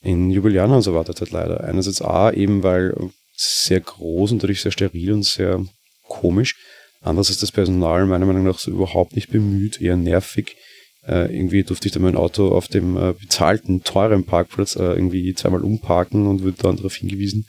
in 0.00 0.30
Jubiliana 0.30 0.76
und 0.76 0.82
so 0.82 0.94
wartet 0.94 1.20
hat 1.20 1.30
leider. 1.30 1.64
Einerseits 1.64 2.00
A, 2.02 2.30
eben 2.30 2.62
weil 2.62 2.94
sehr 3.36 3.80
groß 3.80 4.32
und 4.32 4.42
dadurch 4.42 4.62
sehr 4.62 4.72
steril 4.72 5.12
und 5.12 5.24
sehr 5.24 5.64
komisch. 6.06 6.56
Andererseits 7.00 7.40
das 7.40 7.52
Personal 7.52 8.06
meiner 8.06 8.26
Meinung 8.26 8.44
nach 8.44 8.58
so 8.58 8.70
überhaupt 8.70 9.14
nicht 9.14 9.30
bemüht, 9.30 9.80
eher 9.80 9.96
nervig. 9.96 10.56
Äh, 11.06 11.34
irgendwie 11.34 11.62
durfte 11.62 11.86
ich 11.86 11.92
dann 11.92 12.02
mein 12.02 12.16
Auto 12.16 12.48
auf 12.48 12.68
dem 12.68 12.96
äh, 12.96 13.12
bezahlten, 13.12 13.82
teuren 13.84 14.24
Parkplatz 14.24 14.76
äh, 14.76 14.82
irgendwie 14.82 15.32
zweimal 15.34 15.62
umparken 15.62 16.26
und 16.26 16.42
wurde 16.42 16.56
dann 16.60 16.76
darauf 16.76 16.96
hingewiesen. 16.96 17.46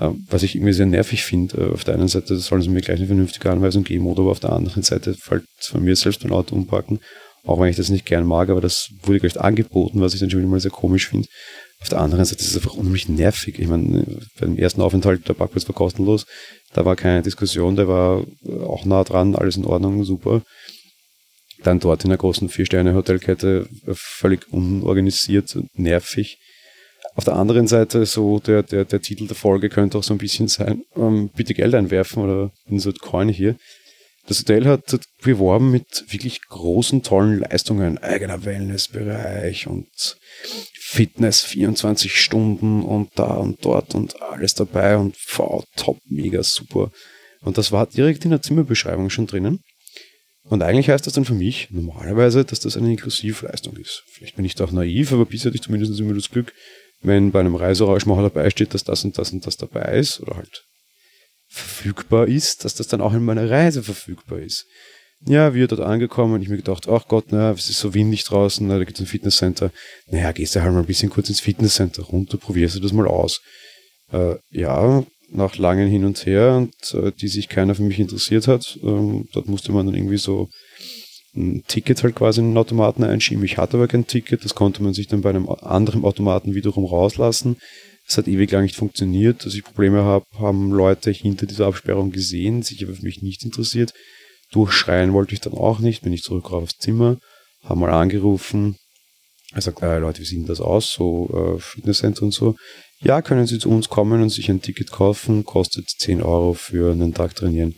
Äh, 0.00 0.10
was 0.28 0.42
ich 0.42 0.56
irgendwie 0.56 0.72
sehr 0.72 0.86
nervig 0.86 1.22
finde. 1.22 1.58
Äh, 1.58 1.72
auf 1.72 1.84
der 1.84 1.94
einen 1.94 2.08
Seite 2.08 2.36
sollen 2.36 2.62
sie 2.62 2.70
mir 2.70 2.80
gleich 2.80 2.98
eine 2.98 3.06
vernünftige 3.06 3.50
Anweisung 3.50 3.84
geben 3.84 4.06
oder 4.06 4.22
aber 4.22 4.30
auf 4.30 4.40
der 4.40 4.52
anderen 4.52 4.82
Seite 4.82 5.14
fällt 5.14 5.44
von 5.60 5.84
mir 5.84 5.94
selbst 5.94 6.24
mein 6.24 6.32
Auto 6.32 6.54
umparken. 6.54 7.00
Auch 7.44 7.60
wenn 7.60 7.68
ich 7.68 7.76
das 7.76 7.88
nicht 7.88 8.04
gern 8.04 8.26
mag, 8.26 8.50
aber 8.50 8.60
das 8.60 8.88
wurde 9.02 9.20
gleich 9.20 9.40
angeboten, 9.40 10.00
was 10.00 10.14
ich 10.14 10.20
dann 10.20 10.30
schon 10.30 10.40
wieder 10.40 10.50
mal 10.50 10.60
sehr 10.60 10.70
komisch 10.70 11.08
finde. 11.08 11.28
Auf 11.80 11.88
der 11.88 12.00
anderen 12.00 12.24
Seite 12.24 12.42
ist 12.42 12.50
es 12.50 12.56
einfach 12.56 12.74
unheimlich 12.74 13.08
nervig. 13.08 13.58
Ich 13.58 13.66
meine, 13.66 14.04
beim 14.38 14.58
ersten 14.58 14.82
Aufenthalt, 14.82 15.26
der 15.26 15.32
Parkplatz 15.32 15.66
war 15.66 15.74
kostenlos, 15.74 16.26
da 16.74 16.84
war 16.84 16.96
keine 16.96 17.22
Diskussion, 17.22 17.76
der 17.76 17.88
war 17.88 18.22
auch 18.66 18.84
nah 18.84 19.04
dran, 19.04 19.34
alles 19.34 19.56
in 19.56 19.64
Ordnung, 19.64 20.04
super 20.04 20.42
dann 21.62 21.78
dort 21.78 22.04
in 22.04 22.10
der 22.10 22.18
großen 22.18 22.48
Vier-Sterne-Hotelkette 22.48 23.68
völlig 23.92 24.50
unorganisiert 24.52 25.58
nervig. 25.74 26.38
Auf 27.20 27.24
der 27.24 27.36
anderen 27.36 27.66
Seite, 27.66 28.06
so 28.06 28.38
der, 28.38 28.62
der, 28.62 28.86
der 28.86 29.02
Titel 29.02 29.26
der 29.26 29.36
Folge 29.36 29.68
könnte 29.68 29.98
auch 29.98 30.02
so 30.02 30.14
ein 30.14 30.18
bisschen 30.18 30.48
sein, 30.48 30.84
ähm, 30.96 31.28
bitte 31.36 31.52
Geld 31.52 31.74
einwerfen 31.74 32.22
oder 32.22 32.50
insert 32.64 33.00
Coin 33.00 33.28
hier. 33.28 33.56
das 34.26 34.38
Hotel 34.38 34.64
hat 34.64 34.98
beworben 35.22 35.70
mit 35.70 36.06
wirklich 36.08 36.40
großen, 36.48 37.02
tollen 37.02 37.40
Leistungen, 37.40 37.98
eigener 37.98 38.46
Wellnessbereich 38.46 39.66
und 39.66 40.16
Fitness 40.80 41.42
24 41.42 42.18
Stunden 42.18 42.82
und 42.82 43.10
da 43.16 43.34
und 43.34 43.62
dort 43.66 43.94
und 43.94 44.22
alles 44.22 44.54
dabei 44.54 44.96
und 44.96 45.14
wow, 45.36 45.62
top, 45.76 45.98
mega 46.08 46.42
super. 46.42 46.90
Und 47.42 47.58
das 47.58 47.70
war 47.70 47.84
direkt 47.84 48.24
in 48.24 48.30
der 48.30 48.40
Zimmerbeschreibung 48.40 49.10
schon 49.10 49.26
drinnen. 49.26 49.60
Und 50.44 50.62
eigentlich 50.62 50.88
heißt 50.88 51.06
das 51.06 51.12
dann 51.12 51.26
für 51.26 51.34
mich 51.34 51.68
normalerweise, 51.70 52.46
dass 52.46 52.60
das 52.60 52.78
eine 52.78 52.90
Inklusivleistung 52.90 53.76
ist. 53.76 54.04
Vielleicht 54.10 54.36
bin 54.36 54.46
ich 54.46 54.54
da 54.54 54.64
auch 54.64 54.72
naiv, 54.72 55.12
aber 55.12 55.26
bisher 55.26 55.50
hatte 55.50 55.56
ich 55.56 55.62
zumindest 55.62 56.00
immer 56.00 56.14
das 56.14 56.30
Glück, 56.30 56.54
wenn 57.02 57.32
bei 57.32 57.40
einem 57.40 57.54
Reiserauschmacher 57.54 58.22
dabei 58.22 58.50
steht, 58.50 58.74
dass 58.74 58.84
das 58.84 59.04
und 59.04 59.16
das 59.18 59.32
und 59.32 59.46
das 59.46 59.56
dabei 59.56 59.98
ist 59.98 60.20
oder 60.20 60.36
halt 60.36 60.64
verfügbar 61.48 62.28
ist, 62.28 62.64
dass 62.64 62.74
das 62.74 62.88
dann 62.88 63.00
auch 63.00 63.12
in 63.12 63.24
meiner 63.24 63.50
Reise 63.50 63.82
verfügbar 63.82 64.38
ist. 64.38 64.66
Ja, 65.26 65.52
wir 65.52 65.66
dort 65.66 65.82
angekommen 65.82 66.34
und 66.34 66.42
ich 66.42 66.48
mir 66.48 66.56
gedacht, 66.56 66.88
ach 66.88 67.06
Gott, 67.06 67.30
naja, 67.30 67.50
es 67.50 67.68
ist 67.68 67.80
so 67.80 67.92
windig 67.92 68.24
draußen, 68.24 68.66
na, 68.66 68.78
da 68.78 68.84
gibt 68.84 68.98
es 68.98 69.04
ein 69.04 69.08
Fitnesscenter. 69.08 69.70
Naja, 70.06 70.32
gehst 70.32 70.54
du 70.54 70.62
halt 70.62 70.72
mal 70.72 70.80
ein 70.80 70.86
bisschen 70.86 71.10
kurz 71.10 71.28
ins 71.28 71.40
Fitnesscenter 71.40 72.04
runter, 72.04 72.38
probierst 72.38 72.76
du 72.76 72.80
das 72.80 72.92
mal 72.92 73.06
aus. 73.06 73.40
Äh, 74.12 74.36
ja, 74.50 75.04
nach 75.30 75.56
langen 75.58 75.88
Hin 75.88 76.04
und 76.04 76.24
Her 76.24 76.56
und 76.56 76.94
äh, 76.94 77.12
die 77.12 77.28
sich 77.28 77.48
keiner 77.48 77.74
für 77.74 77.82
mich 77.82 77.98
interessiert 77.98 78.48
hat. 78.48 78.78
Ähm, 78.82 79.28
dort 79.32 79.46
musste 79.46 79.72
man 79.72 79.86
dann 79.86 79.94
irgendwie 79.94 80.16
so 80.16 80.48
ein 81.34 81.62
Ticket 81.66 82.02
halt 82.02 82.16
quasi 82.16 82.40
in 82.40 82.50
den 82.50 82.58
Automaten 82.58 83.04
einschieben. 83.04 83.44
Ich 83.44 83.56
hatte 83.56 83.76
aber 83.76 83.88
kein 83.88 84.06
Ticket, 84.06 84.44
das 84.44 84.54
konnte 84.54 84.82
man 84.82 84.94
sich 84.94 85.06
dann 85.06 85.20
bei 85.20 85.30
einem 85.30 85.48
anderen 85.48 86.04
Automaten 86.04 86.54
wiederum 86.54 86.84
rauslassen. 86.84 87.56
Es 88.06 88.18
hat 88.18 88.26
ewig 88.26 88.50
lang 88.50 88.64
nicht 88.64 88.76
funktioniert. 88.76 89.44
Dass 89.46 89.54
ich 89.54 89.62
Probleme 89.62 90.02
habe, 90.02 90.24
haben 90.38 90.72
Leute 90.72 91.12
hinter 91.12 91.46
dieser 91.46 91.66
Absperrung 91.66 92.10
gesehen, 92.10 92.62
sich 92.62 92.82
aber 92.82 92.94
für 92.94 93.04
mich 93.04 93.22
nicht 93.22 93.44
interessiert. 93.44 93.92
Durchschreien 94.50 95.12
wollte 95.12 95.34
ich 95.34 95.40
dann 95.40 95.54
auch 95.54 95.78
nicht, 95.78 96.02
bin 96.02 96.12
ich 96.12 96.22
zurück 96.22 96.50
aufs 96.50 96.76
Zimmer, 96.78 97.18
haben 97.62 97.80
mal 97.80 97.90
angerufen. 97.90 98.76
Er 99.52 99.60
sagt, 99.60 99.82
äh, 99.82 99.98
Leute, 99.98 100.20
wie 100.20 100.24
sieht 100.24 100.38
denn 100.38 100.46
das 100.46 100.60
aus? 100.60 100.92
So 100.92 101.56
äh, 101.56 101.60
Fitnesscenter 101.60 102.22
und 102.22 102.32
so. 102.32 102.56
Ja, 103.00 103.22
können 103.22 103.46
Sie 103.46 103.58
zu 103.58 103.70
uns 103.70 103.88
kommen 103.88 104.22
und 104.22 104.30
sich 104.30 104.50
ein 104.50 104.60
Ticket 104.60 104.90
kaufen, 104.90 105.44
kostet 105.44 105.88
10 105.88 106.22
Euro 106.22 106.54
für 106.54 106.92
einen 106.92 107.14
Tag 107.14 107.34
trainieren. 107.34 107.76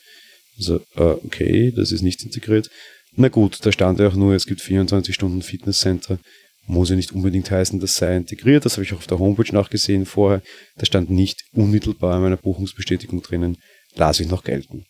Also, 0.59 0.81
äh, 0.97 1.17
okay, 1.25 1.73
das 1.75 1.93
ist 1.93 2.03
nicht 2.03 2.23
integriert. 2.25 2.69
Na 3.15 3.29
gut, 3.29 3.65
da 3.65 3.73
stand 3.73 4.01
ja 4.01 4.09
auch 4.09 4.15
nur, 4.15 4.35
es 4.35 4.47
gibt 4.47 4.61
24 4.61 5.15
Stunden 5.15 5.43
Fitnesscenter. 5.43 6.19
Muss 6.67 6.91
ja 6.91 6.97
nicht 6.97 7.13
unbedingt 7.13 7.51
heißen, 7.51 7.81
das 7.81 7.97
sei 7.97 8.17
integriert. 8.17 8.65
Das 8.65 8.75
habe 8.75 8.85
ich 8.85 8.93
auch 8.93 8.99
auf 8.99 9.07
der 9.07 9.19
Homepage 9.19 9.53
nachgesehen 9.53 10.07
vorher. 10.07 10.43
Da 10.77 10.87
stand 10.87 11.11
nicht 11.11 11.43
unmittelbar 11.53 12.17
in 12.17 12.23
meiner 12.23 12.37
Buchungsbestätigung 12.37 13.21
drinnen. 13.21 13.59
Lasse 13.95 14.23
ich 14.23 14.29
noch 14.29 14.45
gelten. 14.45 14.85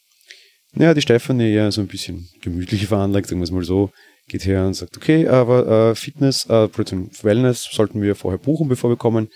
Naja, 0.74 0.94
die 0.94 1.02
Stefanie 1.02 1.52
ja 1.52 1.70
so 1.70 1.80
ein 1.80 1.88
bisschen 1.88 2.28
gemütlicher 2.42 2.86
veranlagt, 2.88 3.28
sagen 3.28 3.40
wir 3.40 3.44
es 3.44 3.50
mal 3.50 3.64
so, 3.64 3.90
geht 4.28 4.46
her 4.46 4.66
und 4.66 4.74
sagt, 4.74 4.96
okay, 4.96 5.26
aber 5.26 5.90
äh, 5.90 5.94
Fitness, 5.94 6.44
äh, 6.46 6.68
Wellness 7.22 7.68
sollten 7.72 8.00
wir 8.00 8.14
vorher 8.14 8.38
buchen, 8.38 8.68
bevor 8.68 8.90
wir 8.90 8.96
kommen 8.96 9.28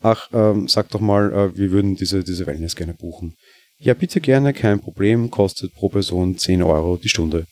ach, 0.00 0.28
ähm, 0.32 0.68
sag 0.68 0.90
doch 0.90 1.00
mal, 1.00 1.32
äh, 1.32 1.56
wir 1.56 1.70
würden 1.70 1.96
diese, 1.96 2.22
diese 2.24 2.46
Wellness 2.46 2.76
gerne 2.76 2.94
buchen. 2.94 3.34
Ja, 3.78 3.94
bitte 3.94 4.20
gerne, 4.20 4.52
kein 4.52 4.80
Problem, 4.80 5.30
kostet 5.30 5.72
pro 5.72 5.88
Person 5.88 6.36
10 6.36 6.62
Euro 6.62 6.96
die 6.96 7.08
Stunde. 7.08 7.46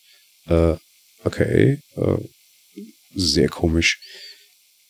Äh, 0.48 0.76
okay, 1.24 1.78
äh, 1.96 2.16
sehr 3.14 3.48
komisch. 3.48 3.98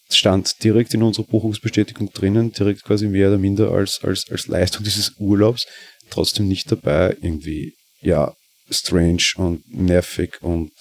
Stand 0.09 0.63
direkt 0.63 0.95
in 0.95 1.03
unserer 1.03 1.27
Buchungsbestätigung 1.27 2.13
drinnen, 2.13 2.53
direkt 2.53 2.85
quasi 2.85 3.09
mehr 3.09 3.29
oder 3.29 3.39
minder 3.39 3.73
als, 3.73 4.01
als, 4.03 4.31
als 4.31 4.47
Leistung 4.47 4.85
dieses 4.85 5.13
Urlaubs, 5.19 5.67
trotzdem 6.11 6.47
nicht 6.47 6.71
dabei, 6.71 7.17
irgendwie, 7.21 7.75
ja, 8.01 8.35
strange 8.71 9.23
und 9.37 9.63
nervig 9.69 10.43
und 10.43 10.73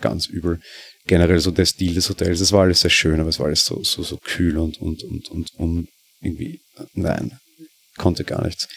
ganz 0.00 0.26
übel 0.26 0.60
generell 1.10 1.40
so 1.40 1.50
der 1.50 1.66
Stil 1.66 1.94
des 1.94 2.08
Hotels, 2.08 2.40
es 2.40 2.52
war 2.52 2.62
alles 2.62 2.80
sehr 2.80 2.90
schön, 2.90 3.18
aber 3.18 3.28
es 3.28 3.38
war 3.40 3.46
alles 3.46 3.64
so, 3.64 3.82
so, 3.82 4.02
so 4.02 4.16
kühl 4.18 4.56
und, 4.58 4.80
und, 4.80 5.02
und, 5.02 5.28
und, 5.28 5.50
und 5.56 5.88
irgendwie, 6.20 6.60
nein, 6.92 7.38
konnte 7.96 8.22
gar 8.22 8.44
nichts. 8.44 8.68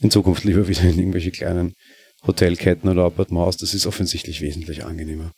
In 0.00 0.10
Zukunft 0.10 0.44
lieber 0.44 0.68
wieder 0.68 0.82
in 0.82 0.98
irgendwelche 0.98 1.32
kleinen 1.32 1.74
Hotelketten 2.26 2.88
oder 2.88 3.04
Appartements, 3.04 3.56
das 3.56 3.74
ist 3.74 3.86
offensichtlich 3.86 4.40
wesentlich 4.40 4.84
angenehmer. 4.84 5.32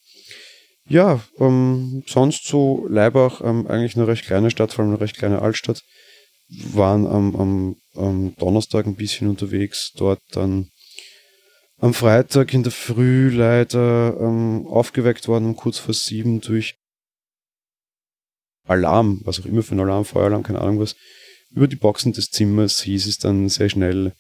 Ja, 0.87 1.21
ähm, 1.39 2.03
sonst 2.07 2.47
so 2.47 2.87
Leibach, 2.89 3.41
ähm, 3.43 3.67
eigentlich 3.67 3.97
eine 3.97 4.07
recht 4.07 4.27
kleine 4.27 4.51
Stadt, 4.51 4.73
vor 4.73 4.85
allem 4.85 4.93
eine 4.93 5.01
recht 5.01 5.17
kleine 5.17 5.41
Altstadt. 5.41 5.83
Waren 6.49 7.07
am, 7.07 7.35
am, 7.37 7.77
am 7.95 8.37
Donnerstag 8.37 8.87
ein 8.87 8.97
bisschen 8.97 9.29
unterwegs, 9.29 9.93
dort 9.97 10.21
dann 10.33 10.69
am 11.79 11.95
Freitag 11.95 12.53
in 12.53 12.63
der 12.63 12.73
Früh 12.73 13.31
leider 13.31 14.17
ähm, 14.21 14.67
aufgeweckt 14.67 15.27
worden 15.27 15.47
um 15.47 15.57
kurz 15.57 15.79
vor 15.79 15.95
sieben 15.95 16.41
durch 16.41 16.77
Alarm, 18.67 19.21
was 19.25 19.41
auch 19.41 19.47
immer 19.47 19.63
für 19.63 19.75
ein 19.75 19.81
Alarm, 19.81 20.05
Feueralarm, 20.05 20.43
keine 20.43 20.61
Ahnung 20.61 20.81
was. 20.81 20.97
Über 21.51 21.69
die 21.69 21.77
Boxen 21.77 22.13
des 22.13 22.31
Zimmers 22.31 22.83
hieß 22.83 23.07
es 23.07 23.19
dann 23.19 23.49
sehr 23.49 23.69
schnell, 23.69 24.13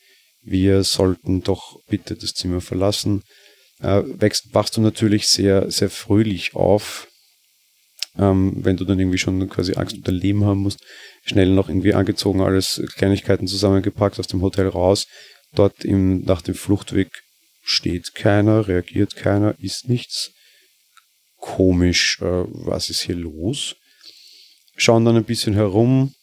wir 0.44 0.84
sollten 0.84 1.42
doch 1.42 1.80
bitte 1.88 2.14
das 2.14 2.34
Zimmer 2.34 2.60
verlassen. 2.60 3.22
Äh, 3.80 4.02
wächst, 4.04 4.54
wachst 4.54 4.76
du 4.76 4.80
natürlich 4.80 5.26
sehr, 5.26 5.70
sehr 5.70 5.90
fröhlich 5.90 6.54
auf, 6.54 7.08
ähm, 8.18 8.52
wenn 8.56 8.76
du 8.76 8.84
dann 8.84 8.98
irgendwie 8.98 9.18
schon 9.18 9.48
quasi 9.48 9.74
Angst 9.74 9.96
um 9.96 10.02
dein 10.02 10.14
Leben 10.14 10.44
haben 10.44 10.60
musst. 10.60 10.80
Schnell 11.24 11.50
noch 11.50 11.68
irgendwie 11.68 11.94
angezogen, 11.94 12.42
alles 12.42 12.82
Kleinigkeiten 12.96 13.46
zusammengepackt, 13.46 14.20
aus 14.20 14.26
dem 14.26 14.42
Hotel 14.42 14.68
raus. 14.68 15.06
Dort 15.54 15.84
im, 15.84 16.22
nach 16.22 16.42
dem 16.42 16.54
Fluchtweg 16.54 17.08
steht 17.62 18.14
keiner, 18.14 18.68
reagiert 18.68 19.16
keiner, 19.16 19.54
ist 19.58 19.88
nichts. 19.88 20.30
Komisch, 21.38 22.20
äh, 22.20 22.44
was 22.48 22.90
ist 22.90 23.00
hier 23.00 23.16
los? 23.16 23.76
Schauen 24.76 25.04
dann 25.04 25.16
ein 25.16 25.24
bisschen 25.24 25.54
herum, 25.54 26.14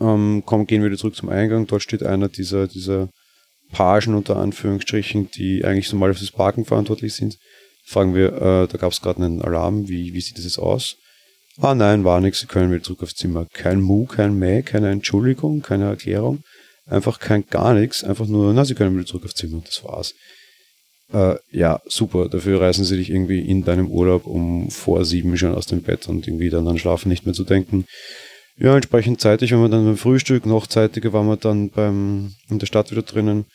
ähm, 0.00 0.42
kommen, 0.44 0.66
gehen 0.66 0.84
wieder 0.84 0.96
zurück 0.96 1.16
zum 1.16 1.28
Eingang. 1.28 1.66
Dort 1.66 1.82
steht 1.82 2.02
einer 2.02 2.28
dieser, 2.28 2.68
dieser 2.68 3.08
Pagen 3.72 4.14
unter 4.14 4.36
Anführungsstrichen, 4.36 5.30
die 5.30 5.64
eigentlich 5.64 5.88
so 5.88 5.96
mal 5.96 6.12
für 6.14 6.20
das 6.20 6.30
Parken 6.30 6.64
verantwortlich 6.64 7.14
sind. 7.14 7.36
Fragen 7.84 8.14
wir, 8.14 8.32
äh, 8.34 8.68
da 8.68 8.78
gab 8.78 8.92
es 8.92 9.00
gerade 9.00 9.22
einen 9.22 9.42
Alarm, 9.42 9.88
wie, 9.88 10.12
wie 10.12 10.20
sieht 10.20 10.36
das 10.36 10.44
jetzt 10.44 10.58
aus? 10.58 10.96
Ah 11.60 11.74
nein, 11.74 12.04
war 12.04 12.20
nichts, 12.20 12.40
Sie 12.40 12.46
können 12.46 12.70
wieder 12.70 12.84
zurück 12.84 13.02
aufs 13.02 13.14
Zimmer. 13.14 13.46
Kein 13.52 13.80
Mu, 13.80 14.06
kein 14.06 14.38
Mäh, 14.38 14.62
keine 14.62 14.90
Entschuldigung, 14.90 15.60
keine 15.60 15.86
Erklärung. 15.86 16.42
Einfach 16.86 17.18
kein 17.18 17.44
gar 17.48 17.74
nichts, 17.74 18.04
einfach 18.04 18.26
nur, 18.26 18.54
na, 18.54 18.64
sie 18.64 18.74
können 18.74 18.94
wieder 18.96 19.06
zurück 19.06 19.24
aufs 19.24 19.34
Zimmer 19.34 19.56
und 19.56 19.68
das 19.68 19.82
war's. 19.84 20.14
Äh, 21.12 21.36
ja, 21.50 21.80
super. 21.86 22.28
Dafür 22.28 22.60
reißen 22.60 22.84
sie 22.84 22.96
dich 22.96 23.10
irgendwie 23.10 23.40
in 23.40 23.64
deinem 23.64 23.90
Urlaub 23.90 24.26
um 24.26 24.70
vor 24.70 25.04
sieben 25.04 25.36
schon 25.36 25.54
aus 25.54 25.66
dem 25.66 25.82
Bett 25.82 26.08
und 26.08 26.26
irgendwie 26.26 26.50
dann 26.50 26.68
an 26.68 26.78
Schlafen 26.78 27.08
nicht 27.08 27.24
mehr 27.24 27.34
zu 27.34 27.44
denken. 27.44 27.86
Ja, 28.60 28.74
entsprechend 28.74 29.20
zeitig 29.20 29.52
waren 29.52 29.62
wir 29.62 29.68
dann 29.68 29.84
beim 29.84 29.96
Frühstück, 29.96 30.44
noch 30.44 30.66
zeitiger 30.66 31.12
waren 31.12 31.28
wir 31.28 31.36
dann 31.36 31.70
beim, 31.70 32.34
in 32.50 32.58
der 32.58 32.66
Stadt 32.66 32.90
wieder 32.90 33.02
drinnen, 33.02 33.46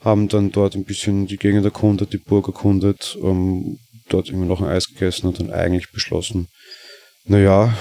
haben 0.00 0.28
dann 0.28 0.50
dort 0.50 0.74
ein 0.74 0.84
bisschen 0.84 1.26
die 1.26 1.36
Gegend 1.36 1.64
erkundet, 1.66 2.14
die 2.14 2.18
Burg 2.18 2.46
erkundet, 2.46 3.18
ähm, 3.22 3.78
dort 4.08 4.28
irgendwie 4.28 4.48
noch 4.48 4.62
ein 4.62 4.68
Eis 4.68 4.88
gegessen 4.88 5.26
und 5.26 5.40
dann 5.40 5.50
eigentlich 5.50 5.92
beschlossen, 5.92 6.48
naja, 7.26 7.76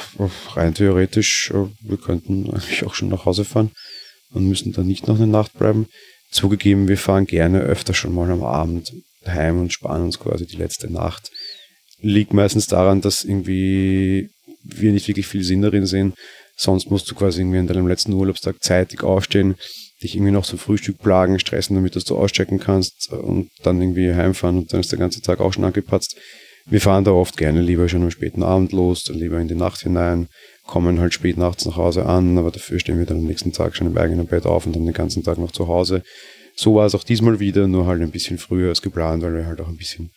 rein 0.53 0.74
theoretisch, 0.74 1.51
äh, 1.51 1.67
wir 1.82 1.98
könnten 1.98 2.50
eigentlich 2.51 2.86
auch 2.86 2.94
schon 2.94 3.10
nach 3.10 3.25
Hause 3.25 3.46
fahren 3.46 3.72
und 4.32 4.48
müssen 4.48 4.74
dann 4.74 4.88
nicht 4.88 5.08
noch 5.08 5.15
eine 5.15 5.27
Nacht 5.27 5.53
bleiben. 5.58 5.88
Zugegeben, 6.29 6.89
wir 6.89 6.98
fahren 6.98 7.25
gerne 7.25 7.62
öfter 7.62 7.94
schon 7.94 8.13
mal 8.13 8.29
am 8.29 8.44
Abend 8.44 8.91
heim 9.25 9.62
und 9.62 9.72
sparen 9.72 10.03
uns 10.03 10.20
quasi 10.20 10.46
die 10.46 10.58
letzte 10.58 10.91
Nacht. 10.91 11.32
Liegt 12.01 12.34
meistens 12.34 12.67
daran, 12.67 13.00
dass 13.00 13.24
irgendwie 13.24 14.29
wir 14.63 14.91
nicht 14.91 15.08
wirklich 15.08 15.27
viel 15.27 15.44
Sinn 15.44 15.62
darin 15.62 15.86
sehen. 15.86 16.13
Sonst 16.56 16.90
musst 16.90 17.10
du 17.10 17.16
quasi 17.16 17.42
irgendwie 17.42 17.60
an 17.60 17.68
deinem 17.68 17.88
letzten 17.88 18.14
Urlaubstag 18.14 18.64
zeitig 18.64 19.04
aufstehen, 19.04 19.56
dich 20.02 20.16
irgendwie 20.16 20.32
noch 20.32 20.46
zum 20.46 20.60
Frühstück 20.60 21.00
plagen, 21.00 21.40
stressen, 21.40 21.76
damit 21.76 21.96
dass 21.96 22.06
du 22.06 22.18
auschecken 22.18 22.60
kannst 22.60 23.12
und 23.12 23.50
dann 23.64 23.82
irgendwie 23.82 24.14
heimfahren 24.14 24.60
und 24.60 24.74
dann 24.74 24.80
ist 24.80 24.92
der 24.92 25.00
ganze 25.00 25.22
Tag 25.22 25.40
auch 25.40 25.54
schon 25.54 25.66
angepatzt. 25.66 26.18
Wir 26.68 26.82
fahren 26.82 27.04
da 27.04 27.12
oft 27.12 27.38
gerne 27.38 27.62
lieber 27.62 27.88
schon 27.88 28.02
am 28.02 28.12
späten 28.12 28.42
Abend 28.42 28.72
los, 28.72 29.04
dann 29.04 29.18
lieber 29.18 29.40
in 29.40 29.48
die 29.48 29.56
Nacht 29.56 29.82
hinein, 29.82 30.28
kommen 30.66 31.00
halt 31.00 31.14
spät 31.14 31.38
nachts 31.38 31.66
nach 31.66 31.76
Hause 31.76 32.06
an, 32.06 32.38
aber 32.38 32.52
dafür 32.52 32.80
stehen 32.80 32.98
wir 32.98 33.06
dann 33.06 33.20
am 33.20 33.26
nächsten 33.26 33.52
Tag 33.52 33.76
schon 33.76 33.88
im 33.88 33.98
eigenen 33.98 34.26
Bett 34.26 34.46
auf 34.46 34.66
und 34.66 34.76
dann 34.76 34.86
den 34.86 34.94
ganzen 34.94 35.24
Tag 35.24 35.38
noch 35.38 35.52
zu 35.52 35.68
Hause. 35.68 36.02
So 36.56 36.76
war 36.76 36.86
es 36.86 36.96
auch 36.96 37.04
diesmal 37.04 37.40
wieder, 37.40 37.68
nur 37.68 37.86
halt 37.86 38.02
ein 38.02 38.12
bisschen 38.12 38.38
früher 38.38 38.70
als 38.70 38.82
geplant, 38.82 39.22
weil 39.22 39.36
wir 39.36 39.46
halt 39.46 39.62
auch 39.62 39.68
ein 39.68 39.78
bisschen 39.78 40.10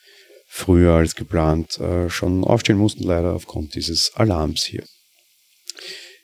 früher 0.47 0.95
als 0.95 1.15
geplant 1.15 1.79
äh, 1.81 2.09
schon 2.09 2.45
aufstehen 2.45 2.79
mussten, 2.79 3.05
leider 3.05 3.35
aufgrund 3.35 3.75
dieses 3.75 4.13
Alarms 4.15 4.65
hier. 4.65 4.85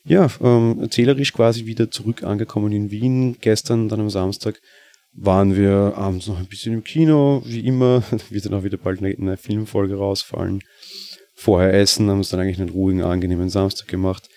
Ja, 0.06 0.28
ähm, 0.42 0.80
erzählerisch 0.80 1.32
quasi 1.32 1.66
wieder 1.66 1.90
zurück 1.90 2.23
angekommen 2.23 2.73
in 2.73 2.90
Wien. 2.90 3.37
Gestern, 3.40 3.88
dann 3.88 4.00
am 4.00 4.11
Samstag, 4.11 4.61
waren 5.12 5.56
wir 5.56 5.94
abends 5.96 6.26
noch 6.26 6.38
ein 6.38 6.46
bisschen 6.46 6.75
im 6.75 6.84
Kino, 6.84 7.42
wie 7.46 7.66
immer. 7.66 8.02
wird 8.30 8.46
dann 8.46 8.54
auch 8.54 8.64
wieder 8.64 8.76
bald 8.76 9.00
eine, 9.00 9.14
eine 9.16 9.37
Filmfolge 9.37 9.96
rausfallen 9.96 10.61
vorher 11.34 11.75
essen, 11.75 12.08
haben 12.08 12.18
uns 12.18 12.30
dann 12.30 12.40
eigentlich 12.40 12.61
einen 12.61 12.70
ruhigen, 12.70 13.02
angenehmen 13.02 13.50
Samstag 13.50 13.88
gemacht. 13.88 14.28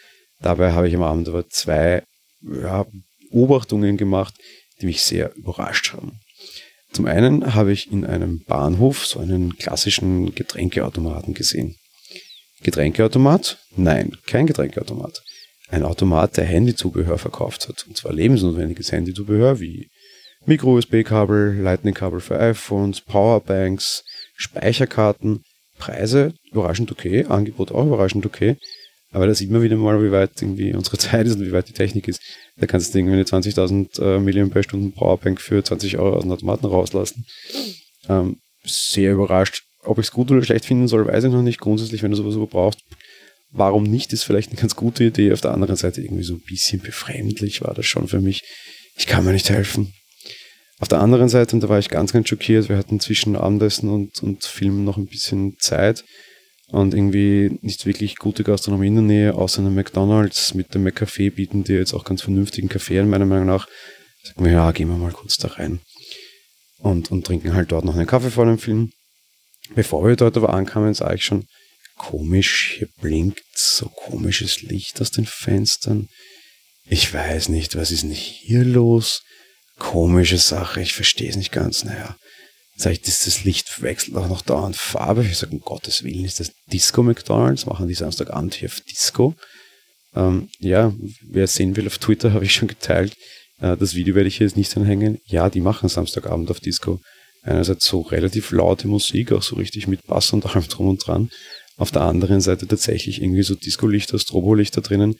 Dabei 0.41 0.73
habe 0.73 0.87
ich 0.87 0.95
am 0.95 1.03
Abend 1.03 1.27
aber 1.29 1.47
zwei 1.49 2.03
ja, 2.41 2.85
Beobachtungen 3.31 3.97
gemacht, 3.97 4.33
die 4.81 4.85
mich 4.85 5.01
sehr 5.01 5.33
überrascht 5.35 5.93
haben. 5.93 6.19
Zum 6.91 7.05
einen 7.05 7.53
habe 7.53 7.71
ich 7.71 7.91
in 7.91 8.05
einem 8.05 8.43
Bahnhof 8.45 9.05
so 9.05 9.19
einen 9.19 9.55
klassischen 9.57 10.33
Getränkeautomaten 10.33 11.33
gesehen. 11.33 11.75
Getränkeautomat? 12.63 13.59
Nein, 13.75 14.17
kein 14.25 14.47
Getränkeautomat. 14.47 15.21
Ein 15.69 15.83
Automat, 15.83 16.37
der 16.37 16.45
Handyzubehör 16.45 17.17
verkauft 17.17 17.67
hat. 17.67 17.85
Und 17.87 17.97
zwar 17.97 18.13
lebensnotwendiges 18.13 18.91
Handyzubehör 18.91 19.59
wie 19.59 19.89
Micro-USB-Kabel, 20.45 21.59
Lightning-Kabel 21.61 22.21
für 22.21 22.39
iPhones, 22.39 23.01
Powerbanks, 23.01 24.03
Speicherkarten. 24.35 25.43
Preise 25.77 26.33
überraschend 26.51 26.91
okay, 26.91 27.25
Angebot 27.25 27.71
auch 27.71 27.85
überraschend 27.85 28.25
okay. 28.25 28.57
Aber 29.11 29.25
da 29.25 29.33
sieht 29.33 29.51
man 29.51 29.61
wieder 29.61 29.77
mal, 29.77 30.03
wie 30.03 30.11
weit 30.11 30.41
irgendwie 30.41 30.73
unsere 30.73 30.97
Zeit 30.97 31.27
ist 31.27 31.35
und 31.35 31.45
wie 31.45 31.51
weit 31.51 31.69
die 31.69 31.73
Technik 31.73 32.07
ist. 32.07 32.21
Da 32.57 32.65
kannst 32.65 32.93
du 32.93 32.99
irgendwie 32.99 33.15
eine 33.15 33.23
20.000 33.23 34.01
äh, 34.01 34.19
Milliampere-Stunden 34.19 34.93
Powerbank 34.93 35.39
für 35.39 35.63
20 35.63 35.97
Euro 35.97 36.17
aus 36.17 36.23
dem 36.23 36.31
Automaten 36.31 36.65
rauslassen. 36.65 37.25
Ähm, 38.09 38.37
sehr 38.63 39.13
überrascht. 39.13 39.63
Ob 39.83 39.99
ich 39.99 40.07
es 40.07 40.11
gut 40.11 40.29
oder 40.31 40.43
schlecht 40.43 40.65
finden 40.65 40.87
soll, 40.87 41.07
weiß 41.07 41.25
ich 41.25 41.31
noch 41.31 41.41
nicht. 41.41 41.59
Grundsätzlich, 41.59 42.03
wenn 42.03 42.11
du 42.11 42.17
sowas 42.17 42.49
brauchst, 42.49 42.79
warum 43.51 43.83
nicht, 43.83 44.13
ist 44.13 44.23
vielleicht 44.23 44.51
eine 44.51 44.59
ganz 44.59 44.75
gute 44.75 45.05
Idee. 45.05 45.33
Auf 45.33 45.41
der 45.41 45.51
anderen 45.51 45.75
Seite 45.75 46.01
irgendwie 46.01 46.23
so 46.23 46.33
ein 46.35 46.43
bisschen 46.47 46.81
befremdlich 46.81 47.61
war 47.61 47.73
das 47.73 47.85
schon 47.85 48.07
für 48.07 48.21
mich. 48.21 48.43
Ich 48.97 49.07
kann 49.07 49.25
mir 49.25 49.33
nicht 49.33 49.49
helfen. 49.49 49.93
Auf 50.79 50.87
der 50.87 50.99
anderen 50.99 51.29
Seite, 51.29 51.55
und 51.55 51.63
da 51.63 51.69
war 51.69 51.79
ich 51.79 51.89
ganz, 51.89 52.13
ganz 52.13 52.29
schockiert, 52.29 52.69
wir 52.69 52.77
hatten 52.77 52.99
zwischen 52.99 53.35
Abendessen 53.35 53.89
und, 53.89 54.21
und 54.21 54.43
Filmen 54.43 54.83
noch 54.83 54.97
ein 54.97 55.07
bisschen 55.07 55.57
Zeit 55.59 56.03
und 56.67 56.93
irgendwie 56.93 57.57
nicht 57.61 57.85
wirklich 57.85 58.17
gute 58.17 58.43
Gastronomie 58.43 58.87
in 58.87 58.95
der 58.95 59.03
Nähe, 59.03 59.33
außer 59.33 59.61
einem 59.61 59.73
McDonalds 59.73 60.53
mit 60.53 60.75
dem 60.75 60.85
McCafé 60.85 61.31
bieten 61.31 61.63
die 61.63 61.73
jetzt 61.73 61.93
auch 61.93 62.03
ganz 62.03 62.21
vernünftigen 62.21 62.69
Kaffee, 62.69 63.01
meiner 63.03 63.25
Meinung 63.25 63.47
nach. 63.47 63.67
Sagen 64.23 64.45
wir, 64.45 64.51
ja, 64.51 64.71
gehen 64.71 64.89
wir 64.89 64.97
mal 64.97 65.13
kurz 65.13 65.37
da 65.37 65.47
rein. 65.47 65.79
Und, 66.79 67.09
und 67.09 67.25
trinken 67.25 67.53
halt 67.53 67.71
dort 67.71 67.85
noch 67.85 67.95
einen 67.95 68.05
Kaffee 68.05 68.29
vor 68.29 68.45
dem 68.45 68.59
Film. 68.59 68.91
Bevor 69.73 70.07
wir 70.07 70.15
dort 70.15 70.37
aber 70.37 70.53
ankamen, 70.53 70.93
sah 70.93 71.13
ich 71.13 71.23
schon, 71.23 71.45
komisch, 71.97 72.75
hier 72.77 72.87
blinkt 73.01 73.43
so 73.55 73.89
komisches 73.89 74.61
Licht 74.61 75.01
aus 75.01 75.11
den 75.11 75.25
Fenstern. 75.25 76.07
Ich 76.85 77.13
weiß 77.13 77.49
nicht, 77.49 77.75
was 77.75 77.91
ist 77.91 78.03
denn 78.03 78.11
hier 78.11 78.63
los? 78.63 79.23
Komische 79.77 80.37
Sache, 80.37 80.81
ich 80.81 80.93
verstehe 80.93 81.29
es 81.29 81.35
nicht 81.35 81.51
ganz. 81.51 81.83
Naja, 81.83 82.15
sag 82.77 82.93
ich, 82.93 83.01
das, 83.01 83.43
Licht 83.43 83.81
wechselt 83.81 84.15
auch 84.15 84.29
noch 84.29 84.41
dauernd 84.41 84.75
Farbe. 84.75 85.25
Ich 85.25 85.37
sage, 85.37 85.51
um 85.51 85.59
Gottes 85.59 86.03
Willen, 86.03 86.25
ist 86.25 86.39
das 86.39 86.51
Disco 86.71 87.03
McDonalds? 87.03 87.65
Machen 87.65 87.87
die 87.87 87.93
Samstagabend 87.93 88.55
hier 88.55 88.69
auf 88.69 88.79
Disco? 88.81 89.35
Ähm, 90.15 90.49
ja, 90.59 90.93
wer 91.29 91.47
sehen 91.47 91.75
will, 91.75 91.87
auf 91.87 91.97
Twitter 91.97 92.31
habe 92.33 92.45
ich 92.45 92.53
schon 92.53 92.67
geteilt. 92.67 93.13
Äh, 93.59 93.75
das 93.77 93.95
Video 93.95 94.15
werde 94.15 94.29
ich 94.29 94.37
hier 94.37 94.47
jetzt 94.47 94.57
nicht 94.57 94.75
anhängen. 94.77 95.19
Ja, 95.25 95.49
die 95.49 95.61
machen 95.61 95.89
Samstagabend 95.89 96.49
auf 96.49 96.59
Disco. 96.59 96.99
Einerseits 97.43 97.85
so 97.85 98.01
relativ 98.01 98.51
laute 98.51 98.87
Musik, 98.87 99.31
auch 99.31 99.43
so 99.43 99.55
richtig 99.55 99.87
mit 99.87 100.05
Bass 100.05 100.33
und 100.33 100.45
allem 100.45 100.67
drum 100.67 100.89
und 100.89 101.05
dran. 101.05 101.29
Auf 101.77 101.91
der 101.91 102.01
anderen 102.01 102.41
Seite 102.41 102.67
tatsächlich 102.67 103.21
irgendwie 103.21 103.43
so 103.43 103.55
Disco-Lichter, 103.55 104.17
Strobo-Lichter 104.17 104.81
drinnen. 104.81 105.15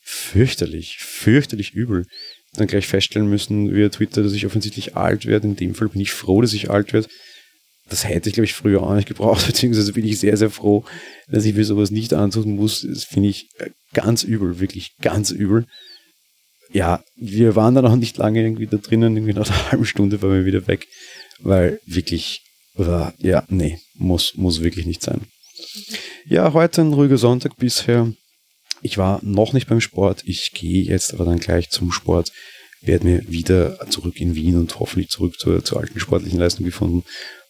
Fürchterlich, 0.00 0.96
fürchterlich 0.98 1.74
übel. 1.74 2.06
Dann 2.54 2.66
gleich 2.66 2.86
feststellen 2.86 3.28
müssen 3.28 3.74
via 3.74 3.90
Twitter, 3.90 4.22
dass 4.22 4.32
ich 4.32 4.46
offensichtlich 4.46 4.96
alt 4.96 5.26
werde. 5.26 5.48
In 5.48 5.56
dem 5.56 5.74
Fall 5.74 5.88
bin 5.88 6.00
ich 6.00 6.12
froh, 6.12 6.40
dass 6.40 6.54
ich 6.54 6.70
alt 6.70 6.94
werde. 6.94 7.08
Das 7.90 8.06
hätte 8.06 8.28
ich, 8.28 8.34
glaube 8.34 8.46
ich, 8.46 8.54
früher 8.54 8.82
auch 8.82 8.94
nicht 8.94 9.08
gebraucht, 9.08 9.46
beziehungsweise 9.46 9.92
bin 9.92 10.06
ich 10.06 10.18
sehr, 10.18 10.36
sehr 10.36 10.50
froh, 10.50 10.84
dass 11.28 11.44
ich 11.44 11.54
mir 11.54 11.64
sowas 11.64 11.90
nicht 11.90 12.14
antun 12.14 12.56
muss. 12.56 12.86
Das 12.88 13.04
finde 13.04 13.28
ich 13.28 13.48
äh, 13.58 13.70
ganz 13.92 14.22
übel, 14.22 14.60
wirklich 14.60 14.96
ganz 15.00 15.30
übel. 15.30 15.66
Ja, 16.70 17.02
wir 17.16 17.56
waren 17.56 17.74
dann 17.74 17.86
auch 17.86 17.96
nicht 17.96 18.16
lange 18.18 18.42
irgendwie 18.42 18.66
da 18.66 18.76
drinnen, 18.76 19.16
irgendwie 19.16 19.34
nach 19.34 19.48
einer 19.48 19.70
halben 19.72 19.86
Stunde 19.86 20.20
waren 20.22 20.34
wir 20.34 20.44
wieder 20.44 20.66
weg, 20.66 20.86
weil 21.40 21.80
wirklich, 21.86 22.42
ja, 23.18 23.44
nee, 23.48 23.78
muss, 23.94 24.34
muss 24.36 24.62
wirklich 24.62 24.86
nicht 24.86 25.02
sein. 25.02 25.22
Ja, 26.26 26.52
heute 26.52 26.82
ein 26.82 26.92
ruhiger 26.92 27.18
Sonntag 27.18 27.56
bisher. 27.56 28.12
Ich 28.82 28.98
war 28.98 29.20
noch 29.22 29.52
nicht 29.52 29.68
beim 29.68 29.80
Sport. 29.80 30.22
Ich 30.24 30.52
gehe 30.52 30.84
jetzt 30.84 31.12
aber 31.14 31.24
dann 31.24 31.38
gleich 31.38 31.70
zum 31.70 31.90
Sport. 31.90 32.32
Werde 32.80 33.06
mir 33.06 33.28
wieder 33.28 33.78
zurück 33.90 34.20
in 34.20 34.34
Wien 34.34 34.56
und 34.56 34.78
hoffentlich 34.78 35.10
zurück 35.10 35.38
zur, 35.38 35.64
zur 35.64 35.80
alten 35.80 35.98
sportlichen 35.98 36.38
Leistung 36.38 36.64
gefunden. 36.64 37.04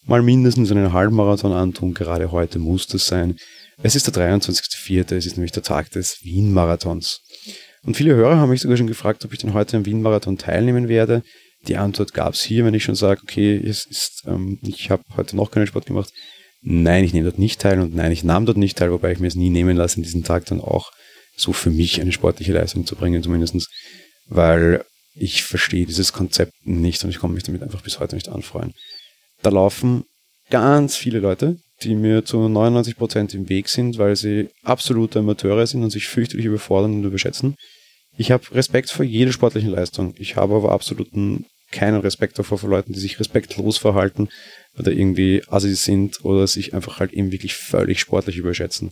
Mal 0.05 0.23
mindestens 0.23 0.71
einen 0.71 0.93
Halbmarathon 0.93 1.53
antun. 1.53 1.93
Gerade 1.93 2.31
heute 2.31 2.57
muss 2.57 2.87
das 2.87 3.05
sein. 3.05 3.37
Es 3.83 3.95
ist 3.95 4.07
der 4.07 4.13
23.04. 4.13 5.15
Es 5.15 5.25
ist 5.25 5.37
nämlich 5.37 5.51
der 5.51 5.63
Tag 5.63 5.91
des 5.91 6.23
Wien-Marathons. 6.23 7.21
Und 7.83 7.95
viele 7.95 8.15
Hörer 8.15 8.37
haben 8.37 8.49
mich 8.49 8.61
sogar 8.61 8.77
schon 8.77 8.87
gefragt, 8.87 9.23
ob 9.23 9.33
ich 9.33 9.39
denn 9.39 9.53
heute 9.53 9.77
am 9.77 9.85
Wien-Marathon 9.85 10.37
teilnehmen 10.37 10.87
werde. 10.87 11.21
Die 11.67 11.77
Antwort 11.77 12.13
gab 12.13 12.33
es 12.33 12.41
hier, 12.41 12.65
wenn 12.65 12.73
ich 12.73 12.83
schon 12.83 12.95
sage, 12.95 13.21
okay, 13.21 13.55
es 13.55 13.85
ist, 13.85 14.23
ähm, 14.25 14.59
ich 14.63 14.89
habe 14.89 15.03
heute 15.15 15.35
noch 15.35 15.51
keinen 15.51 15.67
Sport 15.67 15.85
gemacht. 15.85 16.11
Nein, 16.61 17.03
ich 17.03 17.13
nehme 17.13 17.25
dort 17.25 17.39
nicht 17.39 17.61
teil 17.61 17.79
und 17.79 17.95
nein, 17.95 18.11
ich 18.11 18.23
nahm 18.23 18.45
dort 18.45 18.57
nicht 18.57 18.77
teil, 18.77 18.91
wobei 18.91 19.11
ich 19.11 19.19
mir 19.19 19.27
es 19.27 19.35
nie 19.35 19.49
nehmen 19.49 19.77
lasse, 19.77 19.97
in 19.97 20.03
diesem 20.03 20.23
Tag 20.23 20.45
dann 20.45 20.59
auch 20.59 20.91
so 21.37 21.53
für 21.53 21.69
mich 21.69 22.01
eine 22.01 22.11
sportliche 22.11 22.53
Leistung 22.53 22.85
zu 22.85 22.95
bringen, 22.95 23.23
zumindestens, 23.23 23.67
weil 24.27 24.83
ich 25.15 25.43
verstehe 25.43 25.85
dieses 25.85 26.11
Konzept 26.11 26.53
nicht 26.63 27.03
und 27.03 27.09
ich 27.09 27.19
komme 27.19 27.33
mich 27.33 27.43
damit 27.43 27.63
einfach 27.63 27.81
bis 27.81 27.99
heute 27.99 28.15
nicht 28.15 28.29
anfreuen. 28.29 28.73
Da 29.41 29.49
laufen 29.49 30.03
ganz 30.49 30.97
viele 30.97 31.19
Leute, 31.19 31.57
die 31.83 31.95
mir 31.95 32.25
zu 32.25 32.49
99 32.49 32.97
Prozent 32.97 33.33
im 33.33 33.47
Weg 33.47 33.69
sind, 33.69 33.97
weil 33.97 34.15
sie 34.15 34.49
absolute 34.63 35.19
Amateure 35.19 35.65
sind 35.65 35.83
und 35.83 35.91
sich 35.91 36.07
fürchterlich 36.07 36.45
überfordern 36.45 36.95
und 36.95 37.03
überschätzen. 37.05 37.55
Ich 38.17 38.31
habe 38.31 38.43
Respekt 38.53 38.91
vor 38.91 39.05
jeder 39.05 39.31
sportlichen 39.31 39.69
Leistung. 39.69 40.13
Ich 40.17 40.35
habe 40.35 40.55
aber 40.55 40.73
absoluten 40.73 41.45
keinen 41.71 42.01
Respekt 42.01 42.39
davor 42.39 42.57
vor 42.57 42.69
Leuten, 42.69 42.93
die 42.93 42.99
sich 42.99 43.19
respektlos 43.19 43.77
verhalten 43.77 44.29
oder 44.77 44.91
irgendwie 44.91 45.43
assi 45.47 45.75
sind 45.75 46.23
oder 46.23 46.47
sich 46.47 46.73
einfach 46.73 46.99
halt 46.99 47.13
eben 47.13 47.31
wirklich 47.31 47.53
völlig 47.55 47.99
sportlich 47.99 48.37
überschätzen. 48.37 48.91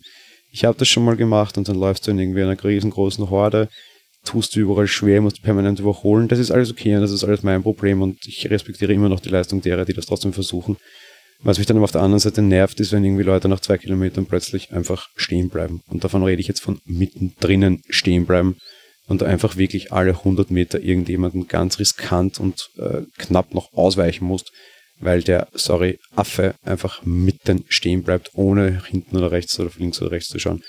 Ich 0.51 0.65
habe 0.65 0.77
das 0.77 0.87
schon 0.87 1.05
mal 1.05 1.15
gemacht 1.15 1.57
und 1.57 1.67
dann 1.67 1.79
läufst 1.79 2.07
du 2.07 2.11
in 2.11 2.19
irgendwie 2.19 2.41
einer 2.41 2.61
riesengroßen 2.61 3.29
Horde, 3.29 3.69
tust 4.23 4.55
du 4.55 4.59
überall 4.59 4.87
schwer, 4.87 5.21
musst 5.21 5.41
permanent 5.41 5.79
überholen. 5.79 6.27
Das 6.27 6.39
ist 6.39 6.51
alles 6.51 6.71
okay 6.71 6.95
und 6.95 7.01
das 7.01 7.11
ist 7.11 7.23
alles 7.23 7.43
mein 7.43 7.63
Problem 7.63 8.01
und 8.01 8.25
ich 8.25 8.49
respektiere 8.49 8.93
immer 8.93 9.09
noch 9.09 9.19
die 9.19 9.29
Leistung 9.29 9.61
derer, 9.61 9.85
die 9.85 9.93
das 9.93 10.05
trotzdem 10.05 10.33
versuchen. 10.33 10.77
Was 11.41 11.59
mich 11.59 11.67
dann 11.67 11.77
auf 11.77 11.91
der 11.91 12.01
anderen 12.01 12.19
Seite 12.19 12.41
nervt, 12.41 12.79
ist, 12.79 12.91
wenn 12.91 13.05
irgendwie 13.05 13.23
Leute 13.23 13.47
nach 13.47 13.59
zwei 13.59 13.77
Kilometern 13.77 14.25
plötzlich 14.25 14.71
einfach 14.71 15.09
stehen 15.15 15.49
bleiben. 15.49 15.81
Und 15.87 16.03
davon 16.03 16.23
rede 16.23 16.41
ich 16.41 16.47
jetzt 16.47 16.61
von 16.61 16.81
mittendrin 16.85 17.81
stehen 17.89 18.25
bleiben 18.25 18.57
und 19.07 19.23
einfach 19.23 19.57
wirklich 19.57 19.91
alle 19.91 20.11
100 20.11 20.51
Meter 20.51 20.81
irgendjemanden 20.81 21.47
ganz 21.47 21.79
riskant 21.79 22.39
und 22.39 22.69
äh, 22.77 23.01
knapp 23.17 23.53
noch 23.53 23.73
ausweichen 23.73 24.25
musst, 24.25 24.51
weil 24.99 25.23
der, 25.23 25.47
sorry, 25.53 25.99
Affe 26.15 26.55
einfach 26.63 27.03
mitten 27.05 27.63
stehen 27.69 28.03
bleibt, 28.03 28.31
ohne 28.33 28.83
hinten 28.85 29.17
oder 29.17 29.31
rechts 29.31 29.59
oder 29.59 29.71
links 29.77 30.01
oder 30.01 30.11
rechts 30.11 30.29
zu 30.29 30.39
schauen. 30.39 30.61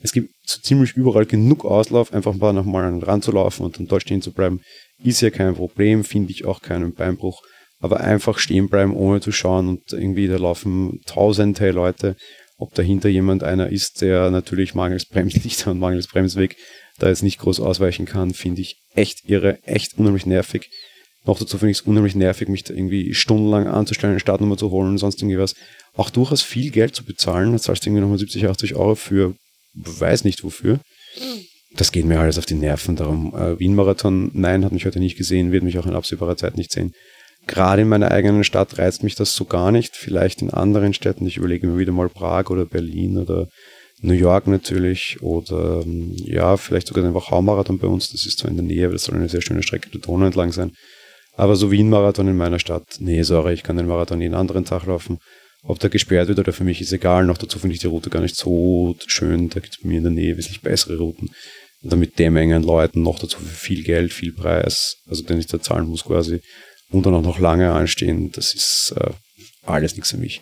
Es 0.00 0.12
gibt 0.12 0.30
so 0.44 0.60
ziemlich 0.60 0.92
überall 0.92 1.24
genug 1.24 1.64
Auslauf, 1.64 2.12
einfach 2.12 2.34
ein 2.34 2.38
paar 2.38 2.52
nochmal 2.52 2.84
an 2.84 3.00
den 3.00 3.02
Rand 3.02 3.24
zu 3.24 3.32
laufen 3.32 3.64
und 3.64 3.78
dann 3.78 3.86
dort 3.86 4.02
stehen 4.02 4.20
zu 4.20 4.32
bleiben. 4.32 4.60
Ist 5.02 5.22
ja 5.22 5.30
kein 5.30 5.54
Problem, 5.54 6.04
finde 6.04 6.32
ich 6.32 6.44
auch 6.44 6.60
keinen 6.60 6.92
Beinbruch. 6.92 7.42
Aber 7.80 8.00
einfach 8.00 8.38
stehen 8.38 8.68
bleiben, 8.68 8.94
ohne 8.94 9.20
zu 9.20 9.32
schauen 9.32 9.68
und 9.68 9.92
irgendwie 9.92 10.28
da 10.28 10.36
laufen 10.36 11.00
tausende 11.06 11.70
Leute. 11.70 12.16
Ob 12.58 12.74
dahinter 12.74 13.08
jemand 13.08 13.42
einer 13.42 13.70
ist, 13.70 14.00
der 14.00 14.30
natürlich 14.30 14.74
mangels 14.74 15.06
Bremslichter 15.06 15.70
und 15.70 15.78
mangels 15.78 16.08
Bremsweg 16.08 16.56
da 16.96 17.08
jetzt 17.08 17.22
nicht 17.22 17.38
groß 17.38 17.60
ausweichen 17.60 18.06
kann, 18.06 18.32
finde 18.32 18.62
ich 18.62 18.76
echt 18.94 19.28
irre, 19.28 19.58
echt 19.64 19.98
unheimlich 19.98 20.26
nervig. 20.26 20.68
Noch 21.24 21.38
dazu 21.38 21.58
finde 21.58 21.72
ich 21.72 21.78
es 21.78 21.86
unheimlich 21.86 22.14
nervig, 22.14 22.48
mich 22.48 22.64
da 22.64 22.72
irgendwie 22.72 23.12
stundenlang 23.12 23.66
anzustellen, 23.66 24.12
eine 24.12 24.20
Startnummer 24.20 24.56
zu 24.56 24.70
holen 24.70 24.90
und 24.90 24.98
sonst 24.98 25.20
irgendwie 25.20 25.38
was. 25.38 25.54
Auch 25.94 26.10
durchaus 26.10 26.42
viel 26.42 26.70
Geld 26.70 26.94
zu 26.94 27.04
bezahlen. 27.04 27.52
Da 27.52 27.58
zahlst 27.58 27.84
du 27.84 27.90
irgendwie 27.90 28.02
nochmal 28.02 28.18
70, 28.18 28.46
80 28.46 28.74
Euro 28.76 28.94
für, 28.94 29.34
weiß 29.74 30.24
nicht 30.24 30.44
wofür. 30.44 30.78
Das 31.74 31.90
geht 31.90 32.04
mir 32.04 32.20
alles 32.20 32.38
auf 32.38 32.46
die 32.46 32.54
Nerven. 32.54 32.96
Darum, 32.96 33.34
äh, 33.34 33.58
Wien-Marathon, 33.58 34.30
nein, 34.34 34.64
hat 34.64 34.72
mich 34.72 34.86
heute 34.86 35.00
nicht 35.00 35.16
gesehen, 35.16 35.52
wird 35.52 35.64
mich 35.64 35.78
auch 35.78 35.86
in 35.86 35.94
absehbarer 35.94 36.36
Zeit 36.36 36.56
nicht 36.56 36.70
sehen. 36.70 36.92
Gerade 37.46 37.82
in 37.82 37.88
meiner 37.88 38.10
eigenen 38.10 38.44
Stadt 38.44 38.78
reizt 38.78 39.02
mich 39.02 39.14
das 39.14 39.34
so 39.34 39.44
gar 39.44 39.72
nicht. 39.72 39.96
Vielleicht 39.96 40.42
in 40.42 40.50
anderen 40.50 40.94
Städten. 40.94 41.26
Ich 41.26 41.36
überlege 41.36 41.66
mir 41.66 41.78
wieder 41.78 41.92
mal 41.92 42.08
Prag 42.08 42.50
oder 42.50 42.66
Berlin 42.66 43.18
oder 43.18 43.48
New 44.02 44.12
York 44.12 44.46
natürlich 44.46 45.18
oder 45.22 45.82
ähm, 45.82 46.12
ja, 46.16 46.56
vielleicht 46.56 46.88
sogar 46.88 47.02
den 47.02 47.14
Wachau-Marathon 47.14 47.78
bei 47.78 47.86
uns. 47.86 48.10
Das 48.10 48.26
ist 48.26 48.38
zwar 48.38 48.50
in 48.50 48.56
der 48.56 48.66
Nähe, 48.66 48.84
aber 48.84 48.92
das 48.92 49.04
soll 49.04 49.16
eine 49.16 49.28
sehr 49.28 49.40
schöne 49.40 49.62
Strecke 49.62 49.88
der 49.90 50.00
Donau 50.00 50.26
entlang 50.26 50.52
sein. 50.52 50.72
Aber 51.36 51.56
so 51.56 51.70
wie 51.70 51.82
ein 51.82 51.90
Marathon 51.90 52.28
in 52.28 52.36
meiner 52.36 52.58
Stadt, 52.58 52.84
nee, 52.98 53.22
sorry, 53.22 53.54
ich 53.54 53.62
kann 53.62 53.76
den 53.76 53.86
Marathon 53.86 54.20
jeden 54.20 54.34
anderen 54.34 54.64
Tag 54.64 54.86
laufen. 54.86 55.18
Ob 55.62 55.78
der 55.78 55.90
gesperrt 55.90 56.28
wird 56.28 56.38
oder 56.38 56.52
für 56.52 56.64
mich 56.64 56.80
ist 56.80 56.92
egal. 56.92 57.26
Noch 57.26 57.38
dazu 57.38 57.58
finde 57.58 57.74
ich 57.74 57.80
die 57.80 57.88
Route 57.88 58.08
gar 58.08 58.20
nicht 58.20 58.36
so 58.36 58.96
schön. 59.06 59.48
Da 59.48 59.60
gibt 59.60 59.74
es 59.74 59.82
bei 59.82 59.88
mir 59.88 59.98
in 59.98 60.04
der 60.04 60.12
Nähe 60.12 60.36
wesentlich 60.36 60.60
bessere 60.60 60.98
Routen. 60.98 61.30
Und 61.82 61.92
dann 61.92 61.98
mit 61.98 62.18
der 62.18 62.30
Menge 62.30 62.56
an 62.56 62.62
Leuten 62.62 63.02
noch 63.02 63.18
dazu 63.18 63.38
für 63.38 63.46
viel 63.46 63.82
Geld, 63.82 64.12
viel 64.12 64.32
Preis, 64.32 64.96
also 65.08 65.22
den 65.24 65.38
ich 65.38 65.46
da 65.46 65.60
zahlen 65.60 65.88
muss 65.88 66.04
quasi. 66.04 66.40
Und 66.90 67.04
dann 67.04 67.14
auch 67.14 67.22
noch 67.22 67.38
lange 67.38 67.72
anstehen. 67.72 68.30
Das 68.32 68.54
ist 68.54 68.94
äh, 68.96 69.10
alles 69.64 69.96
nichts 69.96 70.12
für 70.12 70.18
mich. 70.18 70.40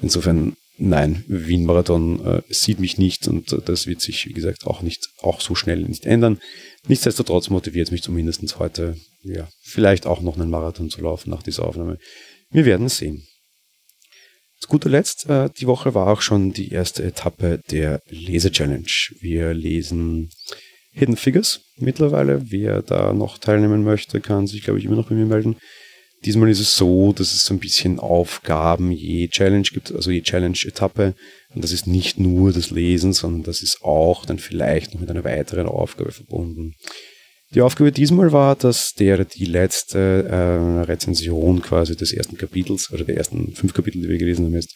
Insofern, 0.00 0.54
nein, 0.78 1.24
Wien-Marathon 1.28 2.24
äh, 2.24 2.42
sieht 2.48 2.80
mich 2.80 2.98
nicht 2.98 3.28
und 3.28 3.52
äh, 3.52 3.58
das 3.64 3.86
wird 3.86 4.00
sich, 4.00 4.26
wie 4.26 4.32
gesagt, 4.32 4.66
auch 4.66 4.82
nicht, 4.82 5.08
auch 5.20 5.40
so 5.40 5.54
schnell 5.54 5.82
nicht 5.82 6.06
ändern. 6.06 6.40
Nichtsdestotrotz 6.88 7.50
motiviert 7.50 7.88
es 7.88 7.92
mich 7.92 8.02
zumindest 8.02 8.58
heute, 8.58 8.96
ja, 9.22 9.48
vielleicht 9.62 10.06
auch 10.06 10.20
noch 10.20 10.38
einen 10.38 10.50
Marathon 10.50 10.90
zu 10.90 11.00
laufen 11.00 11.30
nach 11.30 11.42
dieser 11.42 11.64
Aufnahme. 11.64 11.98
Wir 12.50 12.64
werden 12.64 12.88
sehen. 12.88 13.26
Zu 14.60 14.68
guter 14.68 14.90
Letzt, 14.90 15.28
äh, 15.28 15.50
die 15.58 15.66
Woche 15.66 15.94
war 15.94 16.06
auch 16.06 16.22
schon 16.22 16.52
die 16.52 16.70
erste 16.70 17.02
Etappe 17.02 17.60
der 17.70 18.00
Lese-Challenge. 18.08 18.86
Wir 19.20 19.54
lesen 19.54 20.30
Hidden 20.92 21.16
Figures 21.16 21.62
mittlerweile. 21.78 22.50
Wer 22.50 22.82
da 22.82 23.12
noch 23.12 23.38
teilnehmen 23.38 23.82
möchte, 23.82 24.20
kann 24.20 24.46
sich, 24.46 24.62
glaube 24.62 24.78
ich, 24.78 24.84
immer 24.84 24.96
noch 24.96 25.08
bei 25.08 25.14
mir 25.14 25.26
melden. 25.26 25.56
Diesmal 26.24 26.50
ist 26.50 26.60
es 26.60 26.76
so, 26.76 27.12
dass 27.12 27.32
es 27.32 27.44
so 27.44 27.54
ein 27.54 27.58
bisschen 27.58 27.98
Aufgaben 27.98 28.92
je 28.92 29.28
Challenge 29.28 29.66
gibt, 29.72 29.92
also 29.92 30.10
je 30.10 30.22
Challenge-Etappe. 30.22 31.14
Und 31.54 31.64
das 31.64 31.72
ist 31.72 31.86
nicht 31.86 32.18
nur 32.18 32.52
das 32.52 32.70
Lesen, 32.70 33.12
sondern 33.12 33.42
das 33.42 33.62
ist 33.62 33.82
auch 33.82 34.24
dann 34.24 34.38
vielleicht 34.38 34.94
noch 34.94 35.00
mit 35.00 35.10
einer 35.10 35.24
weiteren 35.24 35.66
Aufgabe 35.66 36.12
verbunden. 36.12 36.74
Die 37.54 37.60
Aufgabe 37.60 37.92
diesmal 37.92 38.32
war, 38.32 38.56
dass 38.56 38.94
der 38.94 39.24
die 39.24 39.44
letzte 39.44 40.24
äh, 40.28 40.84
Rezension 40.84 41.60
quasi 41.60 41.96
des 41.96 42.12
ersten 42.12 42.38
Kapitels 42.38 42.90
oder 42.92 43.04
der 43.04 43.16
ersten 43.16 43.52
fünf 43.54 43.74
Kapitel, 43.74 44.00
die 44.00 44.08
wir 44.08 44.18
gelesen 44.18 44.46
haben, 44.46 44.54
jetzt 44.54 44.74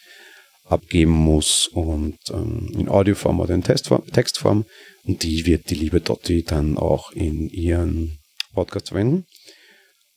abgeben 0.64 1.12
muss 1.12 1.68
und 1.68 2.18
ähm, 2.30 2.70
in 2.76 2.88
Audioform 2.88 3.40
oder 3.40 3.54
in 3.54 3.62
Textform, 3.62 4.04
Textform. 4.12 4.66
Und 5.04 5.22
die 5.22 5.46
wird 5.46 5.70
die 5.70 5.76
liebe 5.76 6.00
Dotti 6.00 6.42
dann 6.42 6.76
auch 6.76 7.12
in 7.12 7.48
ihren 7.48 8.18
Podcast 8.52 8.88
verwenden. 8.88 9.26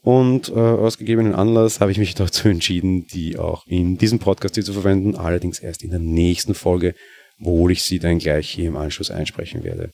Und 0.01 0.49
äh, 0.49 0.53
aus 0.53 0.97
gegebenen 0.97 1.35
Anlass 1.35 1.81
habe 1.81 1.91
ich 1.91 1.97
mich 1.97 2.15
dazu 2.15 2.47
entschieden, 2.47 3.05
die 3.07 3.38
auch 3.38 3.65
in 3.67 3.97
diesem 3.97 4.19
Podcast 4.19 4.55
hier 4.55 4.63
zu 4.63 4.73
verwenden, 4.73 5.15
allerdings 5.15 5.59
erst 5.59 5.83
in 5.83 5.89
der 5.89 5.99
nächsten 5.99 6.53
Folge, 6.53 6.95
wo 7.38 7.69
ich 7.69 7.83
sie 7.83 7.99
dann 7.99 8.19
gleich 8.19 8.49
hier 8.49 8.67
im 8.67 8.77
Anschluss 8.77 9.12
einsprechen 9.12 9.63
werde. 9.63 9.91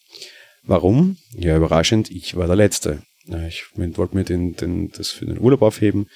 Warum? 0.64 1.18
Ja, 1.38 1.58
überraschend, 1.58 2.10
ich 2.10 2.36
war 2.36 2.48
der 2.48 2.56
Letzte. 2.56 3.02
Ich 3.48 3.66
wollte 3.76 4.16
mir 4.16 4.24
den, 4.24 4.56
den, 4.56 4.92
das 4.92 5.10
für 5.10 5.26
den 5.26 5.40
Urlaub 5.40 5.64
aufheben 5.64 6.08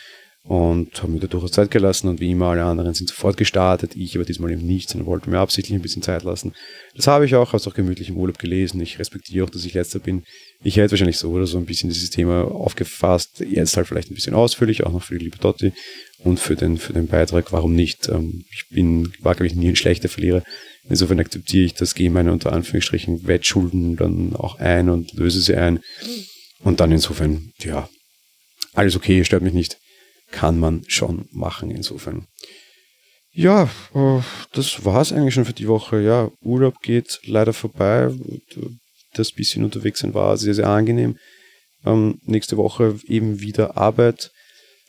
und 0.44 1.02
habe 1.02 1.12
mir 1.12 1.20
da 1.20 1.28
durchaus 1.28 1.52
Zeit 1.52 1.70
gelassen 1.70 2.08
und 2.08 2.20
wie 2.20 2.32
immer 2.32 2.48
alle 2.48 2.64
anderen 2.64 2.94
sind 2.94 3.10
sofort 3.10 3.38
gestartet, 3.38 3.96
ich 3.96 4.16
aber 4.16 4.26
diesmal 4.26 4.52
eben 4.52 4.66
nicht, 4.66 4.90
sondern 4.90 5.08
wollte 5.08 5.30
mir 5.30 5.40
absichtlich 5.40 5.76
ein 5.76 5.82
bisschen 5.82 6.02
Zeit 6.02 6.24
lassen. 6.24 6.54
Das 6.96 7.08
habe 7.08 7.26
ich 7.26 7.36
auch, 7.36 7.48
habe 7.48 7.58
es 7.58 7.68
auch 7.68 7.74
gemütlich 7.74 8.10
im 8.10 8.18
Urlaub 8.18 8.40
gelesen. 8.40 8.80
Ich 8.82 9.00
respektiere 9.00 9.46
auch, 9.46 9.50
dass 9.50 9.66
ich 9.66 9.74
letzter 9.74 10.00
bin. 10.00 10.24
Ich 10.62 10.76
hätte 10.76 10.92
wahrscheinlich 10.92 11.18
so 11.18 11.32
oder 11.32 11.48
so 11.48 11.58
ein 11.58 11.66
bisschen 11.66 11.90
dieses 11.90 12.10
Thema 12.10 12.44
aufgefasst, 12.44 13.40
jetzt 13.40 13.78
halt 13.78 13.88
vielleicht 13.88 14.12
ein 14.12 14.16
bisschen 14.16 14.34
ausführlich, 14.34 14.84
auch 14.84 14.92
noch 14.92 15.04
für 15.04 15.18
die 15.18 15.24
liebe 15.24 15.38
Dotti 15.38 15.72
und 16.20 16.40
für 16.40 16.56
den, 16.56 16.78
für 16.78 16.92
den 16.92 17.08
Beitrag, 17.08 17.54
warum 17.54 17.74
nicht. 17.74 18.10
Ähm, 18.10 18.44
ich 18.52 18.66
bin, 18.70 19.14
war 19.22 19.36
glaube 19.36 19.48
ich 19.48 19.56
nie 19.56 19.70
ein 19.70 19.78
schlechter 19.78 20.10
Verlierer. 20.10 20.44
Insofern 20.90 21.20
akzeptiere 21.20 21.66
ich 21.66 21.76
das, 21.76 21.96
gehe 21.96 22.10
meine 22.10 22.34
unter 22.34 22.52
Anführungsstrichen 22.52 23.26
Wettschulden 23.26 23.96
dann 23.96 24.36
auch 24.36 24.60
ein 24.60 24.90
und 24.90 25.14
löse 25.14 25.40
sie 25.40 25.56
ein. 25.56 25.80
Und 26.62 26.82
dann 26.82 26.92
insofern, 26.92 27.52
ja, 27.60 27.88
alles 28.74 28.98
okay, 28.98 29.24
stört 29.24 29.44
mich 29.44 29.54
nicht 29.54 29.78
kann 30.32 30.60
man 30.60 30.84
schon 30.88 31.28
machen 31.32 31.72
insofern. 31.72 32.28
Ja, 33.32 33.70
äh, 33.94 34.22
das 34.54 34.84
war's 34.86 35.14
eigentlich 35.14 35.34
schon 35.34 35.46
für 35.46 35.54
die 35.54 35.68
Woche. 35.68 36.02
Ja, 36.02 36.32
Urlaub 36.42 36.82
geht 36.82 37.20
leider 37.26 37.54
vorbei. 37.54 38.12
Das 39.14 39.32
bisschen 39.32 39.64
unterwegs 39.64 40.00
sein 40.00 40.14
war 40.14 40.38
sehr, 40.38 40.54
sehr 40.54 40.68
angenehm. 40.68 41.18
Ähm, 41.86 42.20
nächste 42.24 42.58
Woche 42.58 43.00
eben 43.08 43.42
wieder 43.42 43.78
Arbeit. 43.78 44.32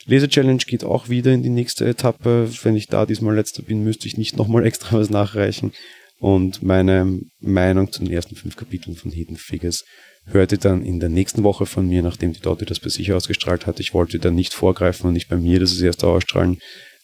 Lese-Challenge 0.06 0.62
geht 0.66 0.84
auch 0.84 1.08
wieder 1.08 1.32
in 1.32 1.42
die 1.42 1.50
nächste 1.50 1.86
Etappe. 1.86 2.50
Wenn 2.62 2.76
ich 2.76 2.88
da 2.88 3.06
diesmal 3.06 3.34
letzter 3.34 3.62
bin, 3.62 3.84
müsste 3.84 4.06
ich 4.08 4.16
nicht 4.16 4.36
nochmal 4.36 4.66
extra 4.66 4.98
was 4.98 5.10
nachreichen. 5.10 5.72
Und 6.18 6.62
meine 6.62 7.20
Meinung 7.40 7.90
zu 7.90 8.04
den 8.04 8.12
ersten 8.12 8.36
fünf 8.36 8.56
Kapiteln 8.56 8.94
von 8.94 9.10
Hidden 9.10 9.36
Figures 9.36 9.84
hörte 10.26 10.58
dann 10.58 10.84
in 10.84 11.00
der 11.00 11.08
nächsten 11.08 11.44
Woche 11.44 11.64
von 11.64 11.88
mir, 11.88 12.02
nachdem 12.02 12.34
die 12.34 12.40
Dotti 12.40 12.66
das 12.66 12.78
bei 12.78 12.90
sich 12.90 13.12
ausgestrahlt 13.12 13.66
hat. 13.66 13.80
Ich 13.80 13.94
wollte 13.94 14.18
dann 14.18 14.34
nicht 14.34 14.52
vorgreifen 14.52 15.06
und 15.06 15.14
nicht 15.14 15.30
bei 15.30 15.36
mir 15.36 15.60
das 15.60 15.80
erst 15.80 16.04
ausstrahlen, 16.04 16.58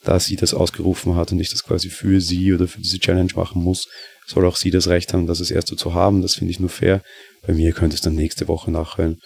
da 0.04 0.20
sie 0.20 0.36
das 0.36 0.52
ausgerufen 0.52 1.16
hat 1.16 1.32
und 1.32 1.40
ich 1.40 1.50
das 1.50 1.64
quasi 1.64 1.88
für 1.88 2.20
sie 2.20 2.52
oder 2.52 2.68
für 2.68 2.80
diese 2.80 2.98
Challenge 2.98 3.32
machen 3.34 3.62
muss, 3.62 3.88
soll 4.26 4.46
auch 4.46 4.56
sie 4.56 4.70
das 4.70 4.88
Recht 4.88 5.12
haben, 5.12 5.26
das 5.26 5.40
als 5.40 5.50
erste 5.50 5.76
zu 5.76 5.94
haben. 5.94 6.22
Das 6.22 6.34
finde 6.34 6.50
ich 6.50 6.60
nur 6.60 6.68
fair. 6.68 7.02
Bei 7.46 7.54
mir 7.54 7.72
könnte 7.72 7.94
es 7.94 8.00
dann 8.00 8.14
nächste 8.14 8.48
Woche 8.48 8.70
nachhören. 8.70 9.18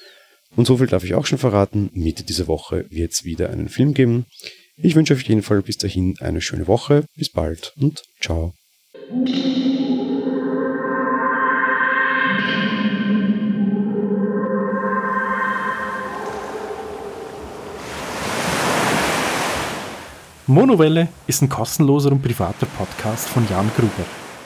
Und 0.57 0.67
so 0.67 0.77
viel 0.77 0.87
darf 0.87 1.05
ich 1.05 1.15
auch 1.15 1.27
schon 1.27 1.39
verraten. 1.39 1.91
Mitte 1.93 2.25
dieser 2.25 2.47
Woche 2.47 2.85
wird 2.91 3.13
es 3.13 3.25
wieder 3.25 3.51
einen 3.51 3.69
Film 3.69 3.95
geben. 3.95 4.27
Ich 4.77 4.95
wünsche 4.95 5.15
auf 5.15 5.23
jeden 5.23 5.43
Fall 5.43 5.63
bis 5.63 5.77
dahin 5.77 6.17
eine 6.21 6.41
schöne 6.41 6.67
Woche. 6.67 7.05
Bis 7.17 7.31
bald 7.31 7.73
und 7.77 8.03
ciao. 8.21 8.53
Monowelle 20.47 21.09
ist 21.29 21.43
ein 21.43 21.49
kostenloser 21.49 22.11
und 22.11 22.23
privater 22.23 22.67
Podcast 22.67 23.29
von 23.29 23.47
Jan 23.49 23.71
Gruber. 23.77 24.05